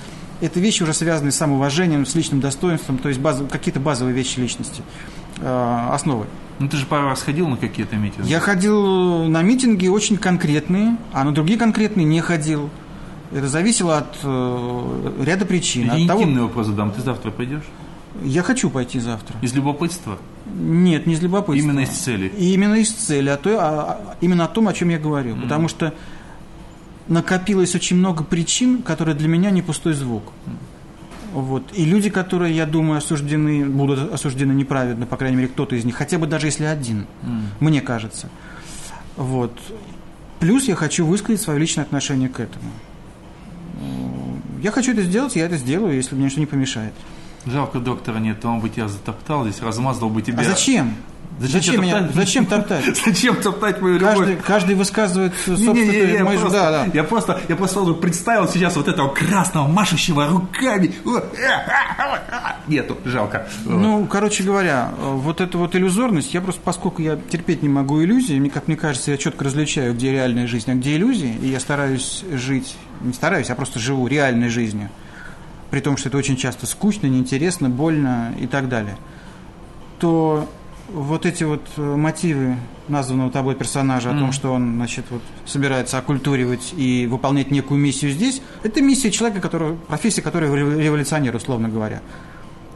Это 0.40 0.60
вещи 0.60 0.84
уже 0.84 0.94
связаны 0.94 1.32
с 1.32 1.36
самоуважением, 1.36 2.06
с 2.06 2.14
личным 2.14 2.40
достоинством, 2.40 2.98
то 2.98 3.08
есть 3.08 3.20
базов- 3.20 3.48
какие-то 3.50 3.80
базовые 3.80 4.14
вещи 4.14 4.38
личности, 4.38 4.82
э, 5.40 5.88
основы. 5.92 6.26
Ну 6.60 6.68
ты 6.68 6.76
же 6.76 6.86
пару 6.86 7.08
раз 7.08 7.22
ходил 7.22 7.48
на 7.48 7.56
какие-то 7.56 7.96
митинги. 7.96 8.28
Я 8.28 8.38
ходил 8.40 9.24
на 9.24 9.42
митинги 9.42 9.88
очень 9.88 10.16
конкретные, 10.16 10.96
а 11.12 11.24
на 11.24 11.32
другие 11.32 11.58
конкретные 11.58 12.04
не 12.04 12.20
ходил. 12.20 12.70
Это 13.32 13.48
зависело 13.48 13.98
от 13.98 14.16
э, 14.22 15.12
ряда 15.24 15.44
причин. 15.44 15.86
Я 15.86 15.94
От 15.94 16.06
того- 16.06 16.20
интимный 16.22 16.42
вопрос 16.42 16.66
задам. 16.68 16.92
Ты 16.92 17.00
завтра 17.02 17.30
пойдешь? 17.30 17.64
Я 18.22 18.42
хочу 18.42 18.70
пойти 18.70 19.00
завтра. 19.00 19.36
Из 19.42 19.52
любопытства? 19.54 20.18
Нет, 20.54 21.06
не 21.06 21.14
из 21.14 21.22
любопытства. 21.22 21.70
Именно 21.70 21.80
из 21.80 21.90
цели? 21.90 22.32
И 22.36 22.54
именно 22.54 22.74
из 22.74 22.90
цели, 22.90 23.28
а 23.28 23.36
то, 23.36 23.50
а- 23.58 23.92
а- 23.92 24.16
именно 24.20 24.44
о 24.44 24.48
том, 24.48 24.68
о 24.68 24.72
чем 24.72 24.88
я 24.88 24.98
говорю. 24.98 25.36
Потому 25.36 25.68
что 25.68 25.94
накопилось 27.06 27.74
очень 27.74 27.96
много 27.96 28.24
причин, 28.24 28.82
которые 28.82 29.14
для 29.14 29.28
меня 29.28 29.50
не 29.50 29.62
пустой 29.62 29.94
звук. 29.94 30.32
Вот. 31.32 31.64
И 31.74 31.84
люди, 31.84 32.10
которые, 32.10 32.56
я 32.56 32.66
думаю, 32.66 32.98
осуждены, 32.98 33.64
будут 33.66 34.12
осуждены 34.12 34.52
неправедно, 34.52 35.06
по 35.06 35.16
крайней 35.16 35.36
мере, 35.36 35.48
кто-то 35.48 35.76
из 35.76 35.84
них, 35.84 35.94
хотя 35.94 36.18
бы 36.18 36.26
даже 36.26 36.46
если 36.46 36.64
один, 36.64 37.06
мне 37.60 37.80
кажется. 37.80 38.28
Вот. 39.16 39.58
Плюс 40.40 40.68
я 40.68 40.74
хочу 40.74 41.04
высказать 41.04 41.40
свое 41.40 41.58
личное 41.58 41.82
отношение 41.84 42.28
к 42.28 42.40
этому. 42.40 42.70
Я 44.62 44.70
хочу 44.70 44.92
это 44.92 45.02
сделать, 45.02 45.36
я 45.36 45.44
это 45.46 45.56
сделаю, 45.56 45.94
если 45.94 46.14
мне 46.14 46.28
что 46.30 46.40
не 46.40 46.46
помешает. 46.46 46.92
Жалко 47.46 47.78
доктора 47.78 48.18
нет, 48.18 48.44
он 48.44 48.60
бы 48.60 48.68
тебя 48.68 48.88
затоптал 48.88 49.44
здесь, 49.44 49.62
размазал 49.62 50.08
бы 50.10 50.22
тебя. 50.22 50.40
А 50.40 50.44
зачем? 50.44 50.94
Зачем, 51.40 51.74
тебя 51.74 51.82
меня, 51.82 51.98
топтать? 51.98 52.16
зачем 52.16 52.46
топтать? 52.46 52.84
Зачем 53.04 53.36
топтать 53.36 53.80
мою 53.80 53.98
любовь? 53.98 54.16
Каждый, 54.16 54.36
каждый 54.36 54.74
высказывает 54.74 55.32
собственную... 55.46 55.74
Не, 55.74 55.82
не, 55.84 56.06
не, 56.06 56.12
я, 56.14 56.24
мою- 56.24 56.40
просто, 56.40 56.58
да, 56.58 56.70
да. 56.70 56.90
я 56.92 57.04
просто, 57.04 57.40
я 57.48 57.56
просто 57.56 57.76
сразу 57.76 57.94
представил 57.94 58.48
сейчас 58.48 58.76
вот 58.76 58.88
этого 58.88 59.08
красного, 59.08 59.68
машущего 59.68 60.26
руками. 60.26 60.92
Нету, 62.66 62.96
жалко. 63.04 63.48
Ну, 63.64 64.06
короче 64.06 64.42
говоря, 64.42 64.90
э, 64.98 65.12
вот 65.14 65.40
эта 65.40 65.56
вот 65.58 65.76
иллюзорность, 65.76 66.34
я 66.34 66.40
просто, 66.40 66.60
поскольку 66.64 67.02
я 67.02 67.16
терпеть 67.16 67.62
не 67.62 67.68
могу 67.68 68.02
иллюзии, 68.02 68.38
мне, 68.38 68.50
как 68.50 68.66
мне 68.66 68.76
кажется, 68.76 69.12
я 69.12 69.16
четко 69.16 69.44
различаю, 69.44 69.94
где 69.94 70.10
реальная 70.10 70.46
жизнь, 70.48 70.70
а 70.70 70.74
где 70.74 70.96
иллюзии, 70.96 71.36
и 71.40 71.48
я 71.48 71.60
стараюсь 71.60 72.24
жить, 72.32 72.76
не 73.00 73.12
стараюсь, 73.12 73.48
а 73.50 73.54
просто 73.54 73.78
живу 73.78 74.08
реальной 74.08 74.48
жизнью, 74.48 74.90
при 75.70 75.80
том, 75.80 75.96
что 75.96 76.08
это 76.08 76.18
очень 76.18 76.36
часто 76.36 76.66
скучно, 76.66 77.06
неинтересно, 77.06 77.68
больно 77.68 78.34
и 78.38 78.46
так 78.46 78.68
далее, 78.68 78.96
то 79.98 80.48
вот 80.92 81.26
эти 81.26 81.44
вот 81.44 81.62
э, 81.76 81.96
мотивы 81.96 82.56
названного 82.88 83.30
тобой 83.30 83.54
персонажа 83.54 84.10
о 84.10 84.18
том, 84.18 84.32
что 84.32 84.52
он, 84.52 84.76
значит, 84.76 85.04
вот 85.10 85.20
собирается 85.44 85.98
оккультуривать 85.98 86.72
и 86.76 87.06
выполнять 87.06 87.50
некую 87.50 87.78
миссию 87.78 88.10
здесь, 88.10 88.40
это 88.62 88.80
миссия 88.80 89.10
человека, 89.10 89.42
который, 89.42 89.74
профессия, 89.74 90.22
которая 90.22 90.50
революционер, 90.54 91.36
условно 91.36 91.68
говоря. 91.68 92.00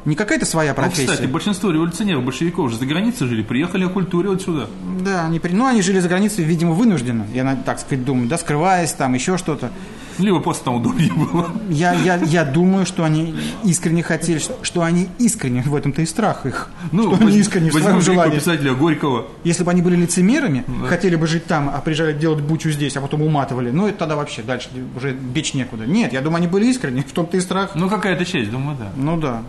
Не 0.05 0.17
какая-то 0.17 0.47
своя 0.47 0.71
Ну, 0.71 0.77
профессия. 0.77 1.07
кстати, 1.13 1.29
большинство 1.29 1.71
революционеров, 1.71 2.25
большевиков 2.25 2.67
уже 2.67 2.77
за 2.79 2.87
границей 2.87 3.29
жили, 3.29 3.43
приехали 3.43 3.85
оккультуривать 3.85 4.43
сюда. 4.43 4.67
Да, 5.05 5.27
они, 5.27 5.39
при- 5.39 5.53
ну, 5.53 5.67
они 5.67 5.81
жили 5.83 6.01
за 6.01 6.09
границей, 6.09 6.45
видимо, 6.45 6.73
вынужденно, 6.73 7.27
я 7.33 7.55
так 7.65 7.79
сказать 7.79 8.05
думаю, 8.05 8.29
да, 8.29 8.37
скрываясь 8.39 8.93
там, 8.93 9.15
еще 9.15 9.39
что-то. 9.39 9.71
Либо 10.19 10.41
просто 10.41 10.65
там 10.65 10.75
удобнее 10.75 11.11
было. 11.11 11.51
Я, 11.71 11.95
я, 11.95 12.17
я 12.17 12.45
думаю, 12.45 12.85
что 12.85 13.03
они 13.03 13.35
искренне 13.65 14.03
хотели, 14.03 14.39
что, 14.39 14.59
что 14.61 14.83
они 14.83 15.09
искренне, 15.19 15.63
в 15.63 15.75
этом-то 15.75 16.03
и 16.03 16.07
страх 16.07 16.45
их, 16.45 16.69
Ну, 16.93 17.05
что 17.05 17.15
они 17.15 17.25
возьми- 17.25 17.41
искренне 17.41 17.71
в 17.71 17.73
своем 17.73 18.01
желании. 18.03 18.37
писателя 18.39 18.75
Горького. 18.75 19.27
Если 19.45 19.65
бы 19.65 19.71
они 19.71 19.81
были 19.81 19.97
лицемерами, 19.97 20.65
хотели 20.87 21.17
бы 21.17 21.27
жить 21.27 21.47
там, 21.47 21.71
а 21.75 21.81
приезжали 21.81 22.13
делать 22.13 22.41
бучу 22.43 22.71
здесь, 22.71 22.95
а 22.97 23.01
потом 23.01 23.23
уматывали, 23.23 23.71
ну, 23.71 23.87
это 23.87 24.01
тогда 24.01 24.17
вообще 24.17 24.43
дальше 24.43 24.69
уже 24.97 25.13
бечь 25.13 25.55
некуда. 25.55 25.87
Нет, 25.87 26.13
я 26.13 26.21
думаю, 26.21 26.39
они 26.39 26.47
были 26.47 26.67
искренне, 26.67 27.03
в 27.03 27.13
том-то 27.13 27.39
и 27.39 27.41
страх. 27.41 27.71
Ну, 27.75 27.89
какая-то 27.89 28.27
часть, 28.27 28.51
думаю, 28.51 28.77
да. 28.79 28.93
Ну 28.97 29.17
да. 29.17 29.43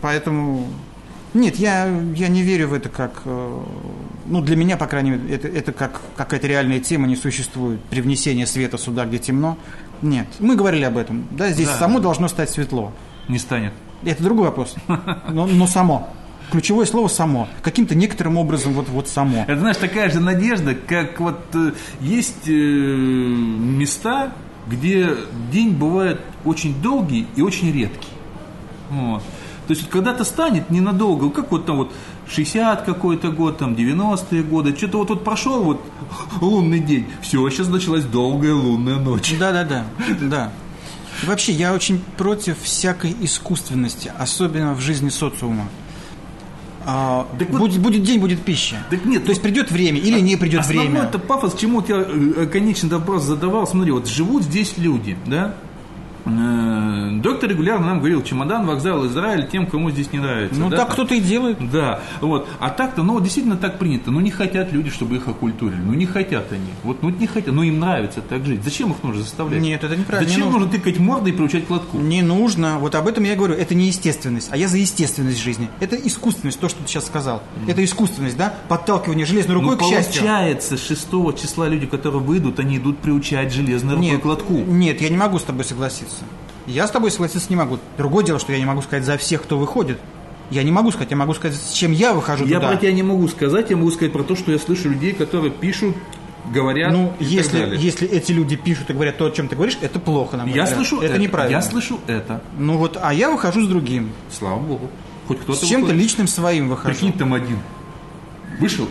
Поэтому. 0.00 0.66
Нет, 1.34 1.56
я, 1.56 1.86
я 2.14 2.28
не 2.28 2.42
верю 2.42 2.68
в 2.68 2.72
это 2.74 2.88
как. 2.88 3.22
э, 3.24 3.60
Ну, 4.26 4.40
для 4.40 4.56
меня, 4.56 4.76
по 4.76 4.86
крайней 4.86 5.10
мере, 5.10 5.34
это, 5.34 5.46
это 5.48 5.72
как 5.72 6.00
какая-то 6.16 6.46
реальная 6.46 6.80
тема 6.80 7.06
не 7.06 7.16
существует. 7.16 7.80
Привнесение 7.90 8.46
света 8.46 8.78
сюда, 8.78 9.04
где 9.04 9.18
темно. 9.18 9.58
Нет. 10.00 10.26
Мы 10.38 10.56
говорили 10.56 10.84
об 10.84 10.96
этом. 10.96 11.26
Да, 11.30 11.50
здесь 11.50 11.68
Да. 11.68 11.76
само 11.76 11.98
должно 12.00 12.28
стать 12.28 12.50
светло. 12.50 12.92
Не 13.28 13.38
станет. 13.38 13.72
Это 14.04 14.22
другой 14.22 14.46
вопрос. 14.46 14.74
Но, 15.28 15.46
но 15.46 15.66
само. 15.66 16.08
Ключевое 16.50 16.86
слово 16.86 17.08
само. 17.08 17.46
Каким-то 17.62 17.94
некоторым 17.94 18.38
образом 18.38 18.72
вот, 18.72 18.88
вот 18.88 19.06
само. 19.08 19.42
Это, 19.46 19.58
знаешь, 19.60 19.76
такая 19.76 20.08
же 20.10 20.20
надежда, 20.20 20.74
как 20.74 21.20
вот 21.20 21.40
э, 21.54 21.72
есть 22.00 22.48
э, 22.48 22.52
места, 22.52 24.32
где 24.66 25.10
день 25.52 25.72
бывает 25.72 26.20
очень 26.44 26.80
долгий 26.80 27.26
и 27.36 27.42
очень 27.42 27.70
редкий. 27.72 28.08
Вот. 28.90 29.22
То 29.68 29.72
есть 29.72 29.82
вот 29.82 29.92
когда-то 29.92 30.24
станет 30.24 30.70
ненадолго, 30.70 31.28
как 31.28 31.52
вот 31.52 31.66
там 31.66 31.76
вот 31.76 31.92
60 32.26 32.82
какой-то 32.86 33.30
год, 33.30 33.58
там 33.58 33.74
90-е 33.74 34.42
годы, 34.42 34.74
что-то 34.74 34.98
вот 34.98 35.08
тут 35.08 35.24
прошел 35.24 35.62
вот 35.62 35.80
лунный 36.40 36.80
день, 36.80 37.06
все, 37.20 37.46
сейчас 37.50 37.68
началась 37.68 38.04
долгая 38.04 38.54
лунная 38.54 38.96
ночь. 38.96 39.34
Да, 39.38 39.52
да, 39.52 39.64
да, 39.64 39.84
да. 40.22 40.52
И 41.22 41.26
Вообще, 41.26 41.52
я 41.52 41.74
очень 41.74 42.00
против 42.16 42.62
всякой 42.62 43.14
искусственности, 43.20 44.10
особенно 44.18 44.72
в 44.72 44.80
жизни 44.80 45.10
социума. 45.10 45.68
А, 46.86 47.26
Так 47.38 47.50
вот- 47.50 47.58
будет, 47.60 47.80
будет 47.82 48.02
день, 48.04 48.18
будет 48.18 48.40
пища. 48.42 48.76
Так 48.88 49.04
нет, 49.04 49.22
То 49.24 49.30
есть 49.30 49.42
придет 49.42 49.70
время 49.70 49.98
или 49.98 50.20
не 50.20 50.36
придет 50.36 50.60
Основной 50.60 50.86
время. 50.88 51.02
это 51.02 51.18
пафос, 51.18 51.54
чему 51.54 51.80
вот 51.80 51.90
я 51.90 51.96
э, 51.98 52.46
конечный 52.46 52.88
вопрос 52.88 53.24
задавал. 53.24 53.66
Смотри, 53.66 53.90
вот 53.92 54.06
живут 54.08 54.44
здесь 54.44 54.78
люди, 54.78 55.18
да? 55.26 55.54
Э, 56.28 57.10
Доктор 57.20 57.50
регулярно 57.50 57.86
нам 57.86 57.98
говорил, 57.98 58.22
чемодан, 58.22 58.66
вокзал, 58.66 59.06
Израиль, 59.06 59.48
тем, 59.48 59.66
кому 59.66 59.90
здесь 59.90 60.12
не 60.12 60.18
нравится. 60.18 60.58
Ну 60.60 60.68
да, 60.68 60.78
так 60.78 60.92
кто-то 60.92 61.14
и 61.14 61.20
делает. 61.20 61.58
Да, 61.70 62.00
вот. 62.20 62.48
А 62.60 62.70
так-то, 62.70 63.02
ну, 63.02 63.18
действительно 63.20 63.56
так 63.56 63.78
принято. 63.78 64.10
Ну, 64.10 64.20
не 64.20 64.30
хотят 64.30 64.72
люди, 64.72 64.90
чтобы 64.90 65.16
их 65.16 65.26
оккультурили. 65.28 65.80
Ну, 65.80 65.94
не 65.94 66.06
хотят 66.06 66.52
они. 66.52 66.70
Вот, 66.84 67.02
ну, 67.02 67.10
не 67.10 67.26
хотят. 67.26 67.54
Ну, 67.54 67.62
им 67.62 67.80
нравится 67.80 68.20
так 68.20 68.44
жить. 68.44 68.62
Зачем 68.62 68.92
их 68.92 69.02
нужно 69.02 69.22
заставлять? 69.22 69.60
Нет, 69.60 69.82
это 69.84 69.96
неправильно. 69.96 70.28
Зачем 70.28 70.46
Не 70.46 70.52
нужно 70.52 70.68
тыкать 70.68 70.98
мордой 70.98 71.32
и 71.32 71.34
приучать 71.36 71.66
к 71.66 71.70
лотку? 71.70 71.98
Не 71.98 72.22
нужно. 72.22 72.78
Вот 72.78 72.94
об 72.94 73.08
этом 73.08 73.24
я 73.24 73.34
говорю. 73.34 73.54
Это 73.54 73.74
не 73.74 73.86
естественность, 73.86 74.48
а 74.50 74.56
я 74.56 74.68
за 74.68 74.78
естественность 74.78 75.38
жизни. 75.42 75.68
Это 75.80 75.96
искусственность, 75.96 76.60
то, 76.60 76.68
что 76.68 76.82
ты 76.82 76.88
сейчас 76.88 77.06
сказал. 77.06 77.42
Это 77.66 77.84
искусственность, 77.84 78.36
да? 78.36 78.54
Подталкивание 78.68 79.26
железной 79.26 79.56
рукой 79.56 79.76
Ну, 79.76 79.76
к 79.78 79.82
счастью. 79.88 80.22
получается, 80.22 80.76
6 80.76 81.08
числа 81.40 81.68
люди, 81.68 81.86
которые 81.86 82.20
выйдут, 82.22 82.60
они 82.60 82.76
идут 82.76 82.98
приучать 82.98 83.52
железной 83.52 83.94
рукой 83.94 84.10
Нет, 84.10 84.22
к 84.22 84.24
лотку. 84.24 84.52
нет, 84.54 85.00
я 85.00 85.08
не 85.08 85.16
могу 85.16 85.38
с 85.38 85.42
тобой 85.42 85.64
согласиться. 85.64 86.17
Я 86.66 86.86
с 86.86 86.90
тобой 86.90 87.10
согласиться 87.10 87.48
не 87.50 87.56
могу. 87.56 87.78
Другое 87.96 88.24
дело, 88.24 88.38
что 88.38 88.52
я 88.52 88.58
не 88.58 88.64
могу 88.66 88.82
сказать 88.82 89.04
за 89.04 89.16
всех, 89.16 89.42
кто 89.42 89.58
выходит. 89.58 89.98
Я 90.50 90.62
не 90.62 90.70
могу 90.70 90.90
сказать, 90.90 91.10
я 91.10 91.16
могу 91.16 91.34
сказать, 91.34 91.56
с 91.58 91.72
чем 91.72 91.92
я 91.92 92.12
выхожу 92.14 92.44
Я 92.46 92.56
туда. 92.56 92.68
про 92.68 92.76
тебя 92.78 92.92
не 92.92 93.02
могу 93.02 93.28
сказать, 93.28 93.70
я 93.70 93.76
могу 93.76 93.90
сказать 93.90 94.12
про 94.12 94.22
то, 94.22 94.34
что 94.34 94.50
я 94.52 94.58
слышу 94.58 94.88
людей, 94.88 95.12
которые 95.12 95.50
пишут, 95.50 95.94
говорят 96.52 96.90
Ну, 96.92 97.12
если, 97.20 97.76
если 97.76 98.08
эти 98.08 98.32
люди 98.32 98.56
пишут 98.56 98.88
и 98.88 98.94
говорят 98.94 99.18
то, 99.18 99.26
о 99.26 99.30
чем 99.30 99.48
ты 99.48 99.56
говоришь, 99.56 99.76
это 99.82 99.98
плохо, 100.00 100.38
на 100.38 100.44
мой 100.46 100.54
Я 100.54 100.64
взгляд. 100.64 100.78
слышу 100.78 101.02
это. 101.02 101.12
это, 101.12 101.20
неправильно. 101.22 101.56
Я 101.56 101.62
слышу 101.62 102.00
это. 102.06 102.40
Ну 102.56 102.78
вот, 102.78 102.98
а 103.00 103.12
я 103.12 103.30
выхожу 103.30 103.62
с 103.64 103.68
другим. 103.68 104.10
Слава 104.30 104.58
богу. 104.58 104.88
Хоть 105.26 105.40
кто-то 105.40 105.64
С 105.64 105.68
чем-то 105.68 105.92
личным 105.92 106.26
своим 106.26 106.68
выхожу. 106.70 106.94
Прикинь, 106.94 107.12
там 107.12 107.34
один. 107.34 107.58
Вышел 108.58 108.88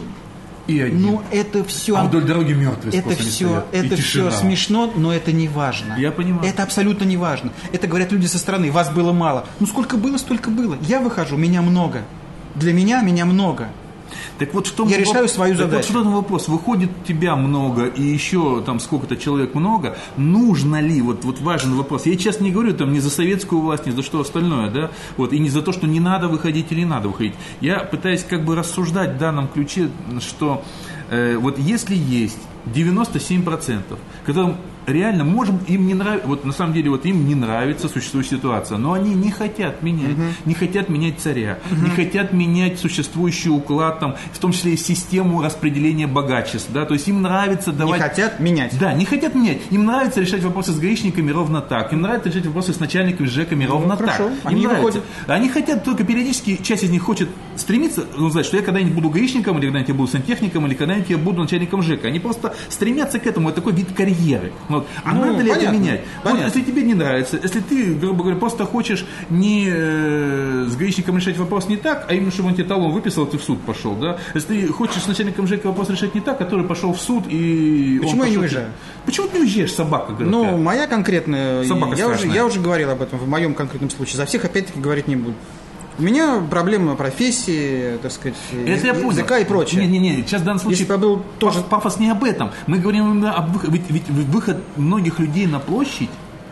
и 0.67 0.79
один. 0.81 1.01
Ну, 1.01 1.21
это 1.31 1.63
все... 1.63 1.95
а 1.97 2.03
вдоль 2.03 2.25
дороги 2.25 2.53
мертвые 2.53 2.99
Это 2.99 3.15
все, 3.15 3.31
стоят. 3.31 3.65
Это 3.71 3.95
все 3.95 4.31
смешно, 4.31 4.91
но 4.95 5.13
это 5.13 5.31
не 5.31 5.47
важно. 5.47 5.95
Я 5.97 6.11
понимаю. 6.11 6.47
Это 6.47 6.63
абсолютно 6.63 7.05
не 7.05 7.17
важно. 7.17 7.51
Это 7.71 7.87
говорят 7.87 8.11
люди 8.11 8.25
со 8.25 8.37
стороны. 8.37 8.71
Вас 8.71 8.89
было 8.89 9.13
мало. 9.13 9.45
Ну 9.59 9.67
сколько 9.67 9.97
было, 9.97 10.17
столько 10.17 10.49
было. 10.49 10.77
Я 10.81 10.99
выхожу, 10.99 11.37
меня 11.37 11.61
много. 11.61 12.03
Для 12.55 12.73
меня 12.73 13.01
меня 13.01 13.25
много. 13.25 13.69
Так 14.39 14.53
вот, 14.53 14.67
что 14.67 14.87
Я 14.87 14.97
решаю 14.97 15.27
свою 15.27 15.55
так 15.55 15.65
задачу. 15.65 15.87
Вот 15.87 15.91
что 15.91 16.03
там 16.03 16.13
вопрос? 16.13 16.47
Выходит 16.47 16.89
тебя 17.07 17.35
много 17.35 17.85
и 17.85 18.01
еще 18.01 18.61
там 18.65 18.79
сколько-то 18.79 19.17
человек 19.17 19.55
много. 19.55 19.97
Нужно 20.17 20.81
ли? 20.81 21.01
Вот, 21.01 21.23
вот 21.23 21.39
важен 21.39 21.75
вопрос. 21.75 22.05
Я 22.05 22.13
сейчас 22.13 22.39
не 22.39 22.51
говорю 22.51 22.73
там 22.73 22.93
ни 22.93 22.99
за 22.99 23.09
советскую 23.09 23.61
власть, 23.61 23.85
ни 23.85 23.91
за 23.91 24.03
что 24.03 24.19
остальное, 24.19 24.69
да, 24.69 24.91
вот, 25.17 25.33
и 25.33 25.39
не 25.39 25.49
за 25.49 25.61
то, 25.61 25.71
что 25.71 25.87
не 25.87 25.99
надо 25.99 26.27
выходить 26.27 26.71
или 26.71 26.83
надо 26.83 27.07
выходить. 27.07 27.35
Я 27.61 27.79
пытаюсь 27.79 28.23
как 28.23 28.45
бы 28.45 28.55
рассуждать 28.55 29.15
в 29.15 29.17
данном 29.17 29.47
ключе, 29.47 29.89
что 30.19 30.63
э, 31.09 31.37
вот 31.37 31.57
если 31.57 31.95
есть 31.95 32.39
97%, 32.73 33.97
которым 34.25 34.57
реально, 34.87 35.23
можем, 35.25 35.59
им 35.67 35.85
не 35.85 35.93
нравится, 35.93 36.27
вот 36.27 36.45
на 36.45 36.53
самом 36.53 36.73
деле 36.73 36.89
вот 36.89 37.05
им 37.05 37.27
не 37.27 37.35
нравится 37.35 37.89
существующая 37.89 38.37
ситуация, 38.37 38.77
но 38.77 38.93
они 38.93 39.13
не 39.13 39.31
хотят 39.31 39.83
менять, 39.83 40.15
не 40.45 40.53
хотят 40.53 40.89
менять 40.89 41.19
царя, 41.19 41.59
не 41.71 41.89
хотят 41.89 42.33
менять 42.33 42.79
существующий 42.79 43.49
уклад, 43.49 43.99
там, 43.99 44.15
в 44.31 44.39
том 44.39 44.51
числе 44.51 44.73
и 44.73 44.77
систему 44.77 45.41
распределения 45.41 46.07
богачеств, 46.07 46.69
да, 46.71 46.85
то 46.85 46.93
есть 46.93 47.07
им 47.07 47.21
нравится 47.21 47.71
давать... 47.71 48.01
Не 48.01 48.07
хотят 48.07 48.39
менять. 48.39 48.79
Да, 48.79 48.93
не 48.93 49.05
хотят 49.05 49.35
менять. 49.35 49.59
Им 49.71 49.85
нравится 49.85 50.21
решать 50.21 50.43
вопросы 50.43 50.71
с 50.71 50.79
гаишниками 50.79 51.31
ровно 51.31 51.61
так. 51.61 51.91
Им 51.91 52.01
нравится 52.01 52.29
решать 52.29 52.45
вопросы 52.45 52.73
с 52.73 52.79
начальниками, 52.79 53.27
с 53.27 53.67
ровно 53.67 53.89
Ну, 53.89 53.97
хорошо. 53.97 54.29
так. 54.29 54.33
Они 54.43 54.61
им 54.63 54.69
нравится. 54.69 54.99
выходят. 54.99 55.03
Они 55.27 55.49
хотят 55.49 55.83
только 55.83 56.03
периодически, 56.03 56.59
часть 56.63 56.83
из 56.83 56.89
них 56.89 57.03
хочет 57.03 57.29
стремиться, 57.55 58.05
ну, 58.17 58.29
знать, 58.29 58.45
что 58.45 58.57
я 58.57 58.63
когда-нибудь 58.63 58.93
буду 58.93 59.09
гаишником, 59.09 59.57
или 59.57 59.65
когда-нибудь 59.65 59.89
я 59.89 59.95
буду 59.95 60.11
сантехником, 60.11 60.65
или 60.67 60.73
когда-нибудь 60.75 61.09
я 61.09 61.17
буду 61.17 61.41
начальником 61.41 61.81
ЖЭКа. 61.81 62.07
Они 62.07 62.19
просто 62.19 62.55
стремятся 62.69 63.19
к 63.19 63.27
этому, 63.27 63.49
это 63.49 63.57
такой 63.57 63.73
вид 63.73 63.87
карьеры. 63.95 64.53
Вот. 64.77 64.87
А 65.03 65.13
Ну, 65.13 65.25
надо 65.25 65.43
ли 65.43 65.49
это 65.49 65.59
понятно, 65.59 65.77
менять? 65.77 66.01
Вот 66.23 66.23
понятно. 66.23 66.45
если 66.45 66.61
тебе 66.61 66.81
не 66.83 66.93
нравится, 66.93 67.39
если 67.41 67.59
ты, 67.59 67.93
грубо 67.93 68.23
говоря, 68.23 68.39
просто 68.39 68.65
хочешь 68.65 69.05
не 69.29 69.69
э, 69.69 70.65
с 70.69 70.75
гаишником 70.75 71.17
решать 71.17 71.37
вопрос 71.37 71.67
не 71.67 71.77
так, 71.77 72.05
а 72.07 72.13
именно, 72.13 72.31
чтобы 72.31 72.49
он 72.49 72.55
тебе 72.55 72.65
талон 72.65 72.91
выписал, 72.91 73.25
ты 73.25 73.37
в 73.37 73.43
суд 73.43 73.61
пошел, 73.61 73.95
да? 73.95 74.17
Если 74.33 74.61
ты 74.61 74.67
хочешь 74.67 75.03
с 75.03 75.07
начальником 75.07 75.47
ЖЭКа 75.47 75.67
вопрос 75.67 75.89
решать 75.89 76.15
не 76.15 76.21
так, 76.21 76.37
который 76.37 76.65
пошел 76.65 76.93
в 76.93 76.99
суд 76.99 77.25
и... 77.27 77.99
Почему 78.01 78.23
я 78.23 78.29
не 78.29 78.37
уезжаю? 78.37 78.69
Почему 79.05 79.27
ты 79.27 79.37
не 79.37 79.43
уезжаешь, 79.43 79.73
собака? 79.73 80.13
говорю, 80.13 80.29
Ну, 80.29 80.57
моя 80.57 80.87
конкретная... 80.87 81.63
Собака 81.63 81.95
я, 81.95 82.07
уже, 82.07 82.17
страшная. 82.17 82.35
я 82.35 82.45
уже 82.45 82.59
говорил 82.59 82.89
об 82.89 83.01
этом 83.01 83.19
в 83.19 83.27
моем 83.27 83.53
конкретном 83.53 83.89
случае. 83.89 84.17
За 84.17 84.25
всех, 84.25 84.45
опять-таки, 84.45 84.79
говорить 84.79 85.07
не 85.07 85.15
буду. 85.15 85.35
У 85.99 86.03
меня 86.03 86.41
проблема 86.49 86.95
профессии, 86.95 87.97
так 88.03 88.11
сказать, 88.11 88.35
Это 88.65 88.87
я 88.87 88.93
понял. 88.93 89.09
языка 89.11 89.39
и 89.39 89.45
прочее. 89.45 89.81
Не-не-не, 89.87 90.17
сейчас 90.23 90.41
в 90.41 90.45
данном 90.45 90.59
случае 90.61 90.81
Если 90.81 90.95
был 90.95 91.23
тоже- 91.39 91.59
паф- 91.59 91.69
пафос 91.69 91.97
не 91.97 92.09
об 92.09 92.23
этом. 92.23 92.51
Мы 92.67 92.77
говорим 92.77 93.11
именно 93.11 93.33
об 93.33 93.51
выходе. 93.51 93.71
Ведь, 93.73 93.89
ведь 93.89 94.07
выход 94.09 94.57
многих 94.75 95.17
людей 95.19 95.47
на 95.47 95.59
площадь 95.59 96.09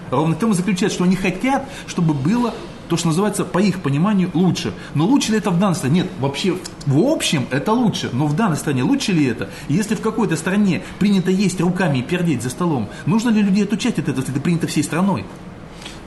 ровно 0.09 0.35
в 0.35 0.39
том 0.39 0.51
и 0.51 0.55
заключается, 0.55 0.95
что 0.95 1.03
они 1.03 1.15
хотят, 1.15 1.67
чтобы 1.85 2.15
было 2.15 2.55
то, 2.89 2.97
что 2.97 3.07
называется, 3.07 3.45
по 3.45 3.59
их 3.59 3.81
пониманию, 3.81 4.31
лучше. 4.33 4.73
Но 4.95 5.05
лучше 5.05 5.31
ли 5.31 5.37
это 5.37 5.51
в 5.51 5.59
данной 5.59 5.75
стране? 5.75 6.01
Нет, 6.01 6.09
вообще, 6.19 6.55
в 6.87 6.97
общем, 6.99 7.45
это 7.51 7.71
лучше. 7.71 8.09
Но 8.13 8.25
в 8.27 8.35
данной 8.35 8.57
стране 8.57 8.81
лучше 8.83 9.11
ли 9.11 9.25
это? 9.25 9.49
Если 9.69 9.93
в 9.95 10.01
какой-то 10.01 10.35
стране 10.37 10.81
принято 10.99 11.29
есть 11.29 11.59
руками 11.61 11.99
и 11.99 12.01
пердеть 12.03 12.41
за 12.41 12.49
столом, 12.49 12.89
нужно 13.05 13.29
ли 13.29 13.41
людей 13.43 13.63
отучать 13.63 13.99
от 13.99 14.07
этого, 14.09 14.19
если 14.21 14.31
это 14.33 14.41
принято 14.41 14.65
всей 14.67 14.83
страной? 14.83 15.25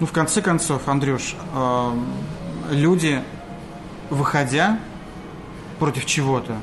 Ну, 0.01 0.07
в 0.07 0.13
конце 0.13 0.41
концов, 0.43 0.87
Андрюш, 0.87 1.35
эм, 1.57 2.05
люди, 2.71 3.23
выходя 4.11 4.79
против 5.79 6.07
чего-то, 6.07 6.57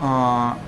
а, 0.00 0.58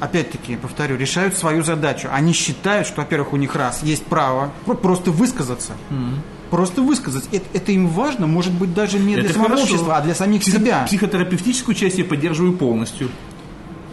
опять-таки, 0.00 0.56
повторю, 0.56 0.96
решают 0.96 1.36
свою 1.36 1.62
задачу. 1.62 2.08
Они 2.12 2.32
считают, 2.32 2.86
что, 2.86 3.00
во-первых, 3.00 3.32
у 3.32 3.36
них 3.36 3.54
раз 3.54 3.82
есть 3.82 4.04
право 4.04 4.50
просто 4.64 5.10
высказаться. 5.10 5.72
Mm-hmm. 5.90 6.14
Просто 6.50 6.82
высказать. 6.82 7.28
Это, 7.32 7.46
это 7.52 7.72
им 7.72 7.88
важно, 7.88 8.26
может 8.26 8.52
быть, 8.52 8.74
даже 8.74 8.98
не 8.98 9.14
это 9.14 9.22
для 9.22 9.32
самого 9.32 9.50
хорошо. 9.50 9.64
общества, 9.64 9.96
а 9.96 10.00
для 10.02 10.14
самих 10.14 10.42
Психо- 10.42 10.58
себя. 10.58 10.84
Психотерапевтическую 10.86 11.74
часть 11.74 11.98
я 11.98 12.04
поддерживаю 12.04 12.52
полностью. 12.52 13.10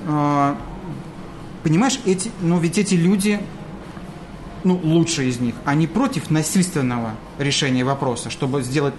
А, 0.07 0.57
понимаешь, 1.63 1.99
эти, 2.05 2.31
но 2.41 2.59
ведь 2.59 2.77
эти 2.77 2.95
люди, 2.95 3.39
ну, 4.63 4.79
лучшие 4.83 5.29
из 5.29 5.39
них, 5.39 5.55
они 5.65 5.87
против 5.87 6.29
насильственного 6.29 7.11
решения 7.39 7.83
вопроса, 7.83 8.29
чтобы 8.29 8.61
сделать 8.61 8.95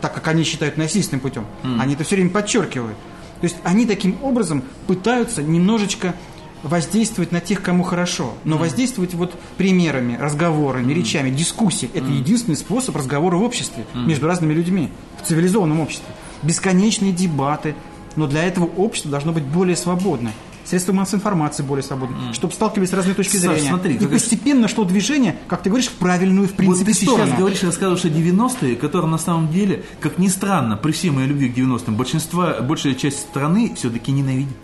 так, 0.00 0.14
как 0.14 0.28
они 0.28 0.44
считают 0.44 0.76
насильственным 0.76 1.20
путем. 1.20 1.46
Mm. 1.62 1.80
Они 1.80 1.94
это 1.94 2.04
все 2.04 2.16
время 2.16 2.30
подчеркивают. 2.30 2.96
То 3.40 3.44
есть 3.44 3.56
они 3.64 3.86
таким 3.86 4.16
образом 4.22 4.62
пытаются 4.86 5.42
немножечко 5.42 6.14
воздействовать 6.62 7.30
на 7.30 7.40
тех, 7.40 7.62
кому 7.62 7.82
хорошо. 7.82 8.34
Но 8.44 8.56
mm. 8.56 8.58
воздействовать 8.58 9.14
вот 9.14 9.38
примерами, 9.56 10.16
разговорами, 10.16 10.92
mm. 10.92 10.94
речами, 10.94 11.30
дискуссией. 11.30 11.90
Это 11.94 12.06
mm. 12.06 12.16
единственный 12.16 12.56
способ 12.56 12.96
разговора 12.96 13.36
в 13.36 13.42
обществе, 13.42 13.84
mm. 13.94 14.06
между 14.06 14.26
разными 14.26 14.54
людьми, 14.54 14.90
в 15.22 15.26
цивилизованном 15.26 15.80
обществе. 15.80 16.08
Бесконечные 16.42 17.12
дебаты. 17.12 17.74
Но 18.16 18.26
для 18.26 18.44
этого 18.44 18.66
общество 18.66 19.10
должно 19.10 19.32
быть 19.32 19.44
более 19.44 19.76
свободное 19.76 20.32
средства 20.64 20.92
массовой 20.92 21.18
информации 21.18 21.62
более 21.62 21.82
свободны, 21.82 22.14
mm. 22.14 22.32
чтобы 22.34 22.52
сталкивались 22.54 22.90
с 22.90 22.92
разными 22.92 23.14
точки 23.14 23.36
Саш, 23.36 23.56
зрения. 23.56 23.68
смотри, 23.68 23.94
и 23.94 24.06
постепенно 24.06 24.68
шло 24.68 24.84
движение, 24.84 25.36
как 25.46 25.62
ты 25.62 25.70
говоришь, 25.70 25.88
в 25.88 25.94
правильную, 25.94 26.48
в 26.48 26.52
принципе, 26.52 26.90
вот 26.90 26.98
ты 26.98 27.04
сторону. 27.04 27.26
сейчас 27.26 27.38
говоришь, 27.38 27.62
рассказываешь 27.62 28.04
о 28.04 28.08
90-е, 28.08 28.76
которые 28.76 29.10
на 29.10 29.18
самом 29.18 29.52
деле, 29.52 29.84
как 30.00 30.18
ни 30.18 30.28
странно, 30.28 30.76
при 30.76 30.92
всей 30.92 31.10
моей 31.10 31.28
любви 31.28 31.48
к 31.48 31.56
90-м, 31.56 31.96
большинство, 31.96 32.54
большая 32.60 32.94
часть 32.94 33.18
страны 33.20 33.72
все-таки 33.76 34.12
ненавидит. 34.12 34.56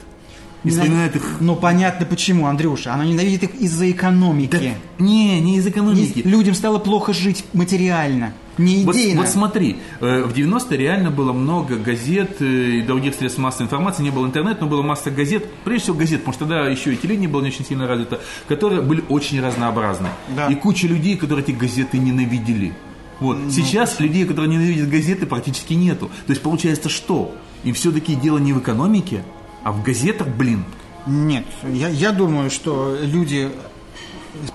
И 0.64 0.70
вспоминает 0.70 1.16
их. 1.16 1.22
Ну 1.40 1.56
понятно 1.56 2.04
почему, 2.04 2.46
Андрюша. 2.46 2.92
Она 2.92 3.04
ненавидит 3.06 3.44
их 3.44 3.54
из-за 3.54 3.90
экономики. 3.90 4.50
Да, 4.50 5.04
не, 5.04 5.40
не 5.40 5.56
из 5.56 5.66
экономики. 5.66 6.22
Не, 6.22 6.30
людям 6.30 6.54
стало 6.54 6.78
плохо 6.78 7.12
жить 7.12 7.44
материально. 7.54 8.34
Не 8.60 8.82
идейно. 8.82 9.20
Вот, 9.20 9.26
вот 9.26 9.32
смотри, 9.32 9.78
э, 10.00 10.22
в 10.22 10.32
90-е 10.32 10.76
реально 10.76 11.10
было 11.10 11.32
много 11.32 11.76
газет 11.76 12.36
э, 12.40 12.44
и 12.44 12.82
других 12.82 13.14
средств 13.14 13.38
массовой 13.38 13.66
информации, 13.66 14.02
не 14.02 14.10
было 14.10 14.26
интернета, 14.26 14.62
но 14.62 14.66
было 14.66 14.82
масса 14.82 15.10
газет, 15.10 15.46
прежде 15.64 15.84
всего 15.84 15.96
газет, 15.96 16.20
потому 16.20 16.34
что 16.34 16.44
тогда 16.44 16.68
еще 16.68 16.92
и 16.92 16.96
телевидение 16.96 17.28
было 17.28 17.40
не 17.40 17.48
очень 17.48 17.64
сильно 17.64 17.86
развито, 17.86 18.20
которые 18.48 18.82
были 18.82 19.02
очень 19.08 19.40
разнообразны. 19.40 20.08
Да. 20.36 20.48
И 20.48 20.54
куча 20.54 20.86
людей, 20.86 21.16
которые 21.16 21.44
эти 21.44 21.52
газеты 21.52 21.98
ненавидели. 21.98 22.74
Вот. 23.18 23.38
Ну, 23.38 23.50
Сейчас 23.50 23.98
людей, 24.00 24.24
которые 24.26 24.50
ненавидят 24.50 24.88
газеты, 24.88 25.26
практически 25.26 25.74
нету. 25.74 26.10
То 26.26 26.32
есть 26.32 26.42
получается 26.42 26.88
что? 26.88 27.34
И 27.64 27.72
все-таки 27.72 28.14
дело 28.14 28.38
не 28.38 28.52
в 28.52 28.58
экономике, 28.58 29.22
а 29.62 29.72
в 29.72 29.82
газетах, 29.82 30.28
блин. 30.28 30.64
Нет, 31.06 31.46
я, 31.72 31.88
я 31.88 32.12
думаю, 32.12 32.50
что 32.50 32.96
люди 33.02 33.50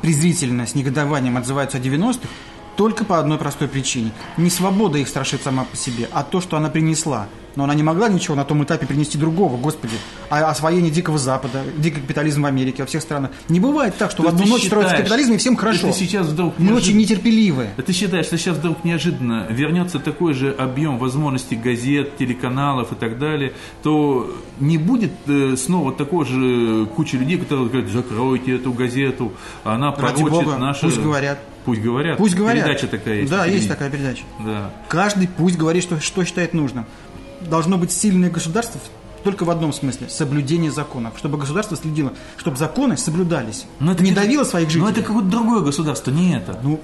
презрительно, 0.02 0.66
с 0.66 0.76
негодованием 0.76 1.38
отзываются 1.38 1.78
о 1.78 1.82
90-х, 1.82 2.28
только 2.76 3.06
по 3.06 3.20
одной 3.20 3.38
простой 3.38 3.68
причине. 3.68 4.12
Не 4.38 4.50
свобода 4.50 4.98
их 4.98 5.08
страшит 5.08 5.42
сама 5.44 5.66
по 5.66 5.76
себе, 5.76 6.10
а 6.12 6.24
то, 6.24 6.42
что 6.42 6.58
она 6.58 6.70
принесла. 6.70 7.28
Но 7.56 7.64
она 7.64 7.74
не 7.74 7.84
могла 7.84 8.10
ничего 8.10 8.36
на 8.36 8.44
том 8.44 8.64
этапе 8.64 8.86
принести 8.86 9.18
другого, 9.18 9.58
господи. 9.58 9.96
А 10.30 10.50
освоение 10.50 10.92
Дикого 10.92 11.18
Запада, 11.18 11.64
дикий 11.78 12.02
капитализм 12.02 12.44
в 12.44 12.46
Америке, 12.46 12.84
во 12.84 12.88
всех 12.88 13.02
странах. 13.02 13.32
Не 13.50 13.60
бывает 13.60 13.96
так, 13.98 14.12
что 14.12 14.24
то 14.24 14.30
в 14.30 14.34
одну 14.34 14.46
ночь 14.46 14.64
считаешь, 14.64 14.68
строится 14.68 14.96
капитализм 14.98 15.34
и 15.34 15.38
всем 15.38 15.56
хорошо. 15.56 15.88
Ты 15.88 15.94
сейчас 15.94 16.28
вдруг 16.28 16.56
Мы 16.58 16.66
неожиданно... 16.66 16.78
очень 16.78 16.98
нетерпеливы. 16.98 17.70
Ты 17.86 17.94
считаешь, 17.94 18.26
что 18.26 18.38
сейчас 18.38 18.58
вдруг 18.58 18.84
неожиданно 18.84 19.48
вернется 19.50 20.00
такой 20.00 20.34
же 20.34 20.52
объем 20.52 20.98
возможностей 20.98 21.56
газет, 21.56 22.18
телеканалов 22.18 22.92
и 22.92 22.96
так 22.96 23.20
далее, 23.20 23.54
то 23.84 24.36
не 24.60 24.78
будет 24.78 25.12
э, 25.28 25.56
снова 25.58 25.92
такой 25.92 26.26
же 26.26 26.86
куча 26.96 27.18
людей, 27.18 27.38
которые 27.38 27.70
говорят, 27.70 27.90
закройте 27.90 28.56
эту 28.56 28.74
газету, 28.74 29.34
она 29.64 29.92
Ради 29.92 30.02
порочит 30.02 30.30
Бога, 30.30 30.58
наши... 30.58 30.82
Пусть 30.82 31.00
говорят. 31.00 31.40
Пусть 31.66 31.82
говорят. 31.82 32.18
Пусть 32.18 32.36
говорят. 32.36 32.64
Передача 32.64 32.88
такая 32.88 33.16
есть. 33.22 33.32
Да, 33.32 33.46
есть 33.46 33.68
такая 33.68 33.90
передача. 33.90 34.24
Да. 34.40 34.72
Каждый 34.88 35.28
пусть 35.28 35.58
говорит, 35.58 35.82
что, 35.82 36.00
что 36.00 36.24
считает 36.24 36.54
нужным. 36.54 36.86
Должно 37.50 37.78
быть 37.78 37.92
сильное 37.92 38.30
государство 38.30 38.80
только 39.24 39.44
в 39.44 39.50
одном 39.50 39.74
смысле– 39.74 40.08
соблюдение 40.10 40.72
законов. 40.72 41.18
Чтобы 41.18 41.38
государство 41.40 41.76
следило, 41.76 42.14
чтобы 42.38 42.58
законы 42.58 42.96
соблюдались. 42.96 43.66
Но 43.80 43.92
это 43.92 44.04
не 44.04 44.14
как... 44.14 44.24
давило 44.24 44.44
своих 44.44 44.70
жителей. 44.70 44.84
Но 44.84 44.90
это 44.92 45.02
какое-то 45.02 45.30
другое 45.30 45.62
государство, 45.62 46.12
не 46.12 46.36
это. 46.36 46.60
Ну, 46.62 46.80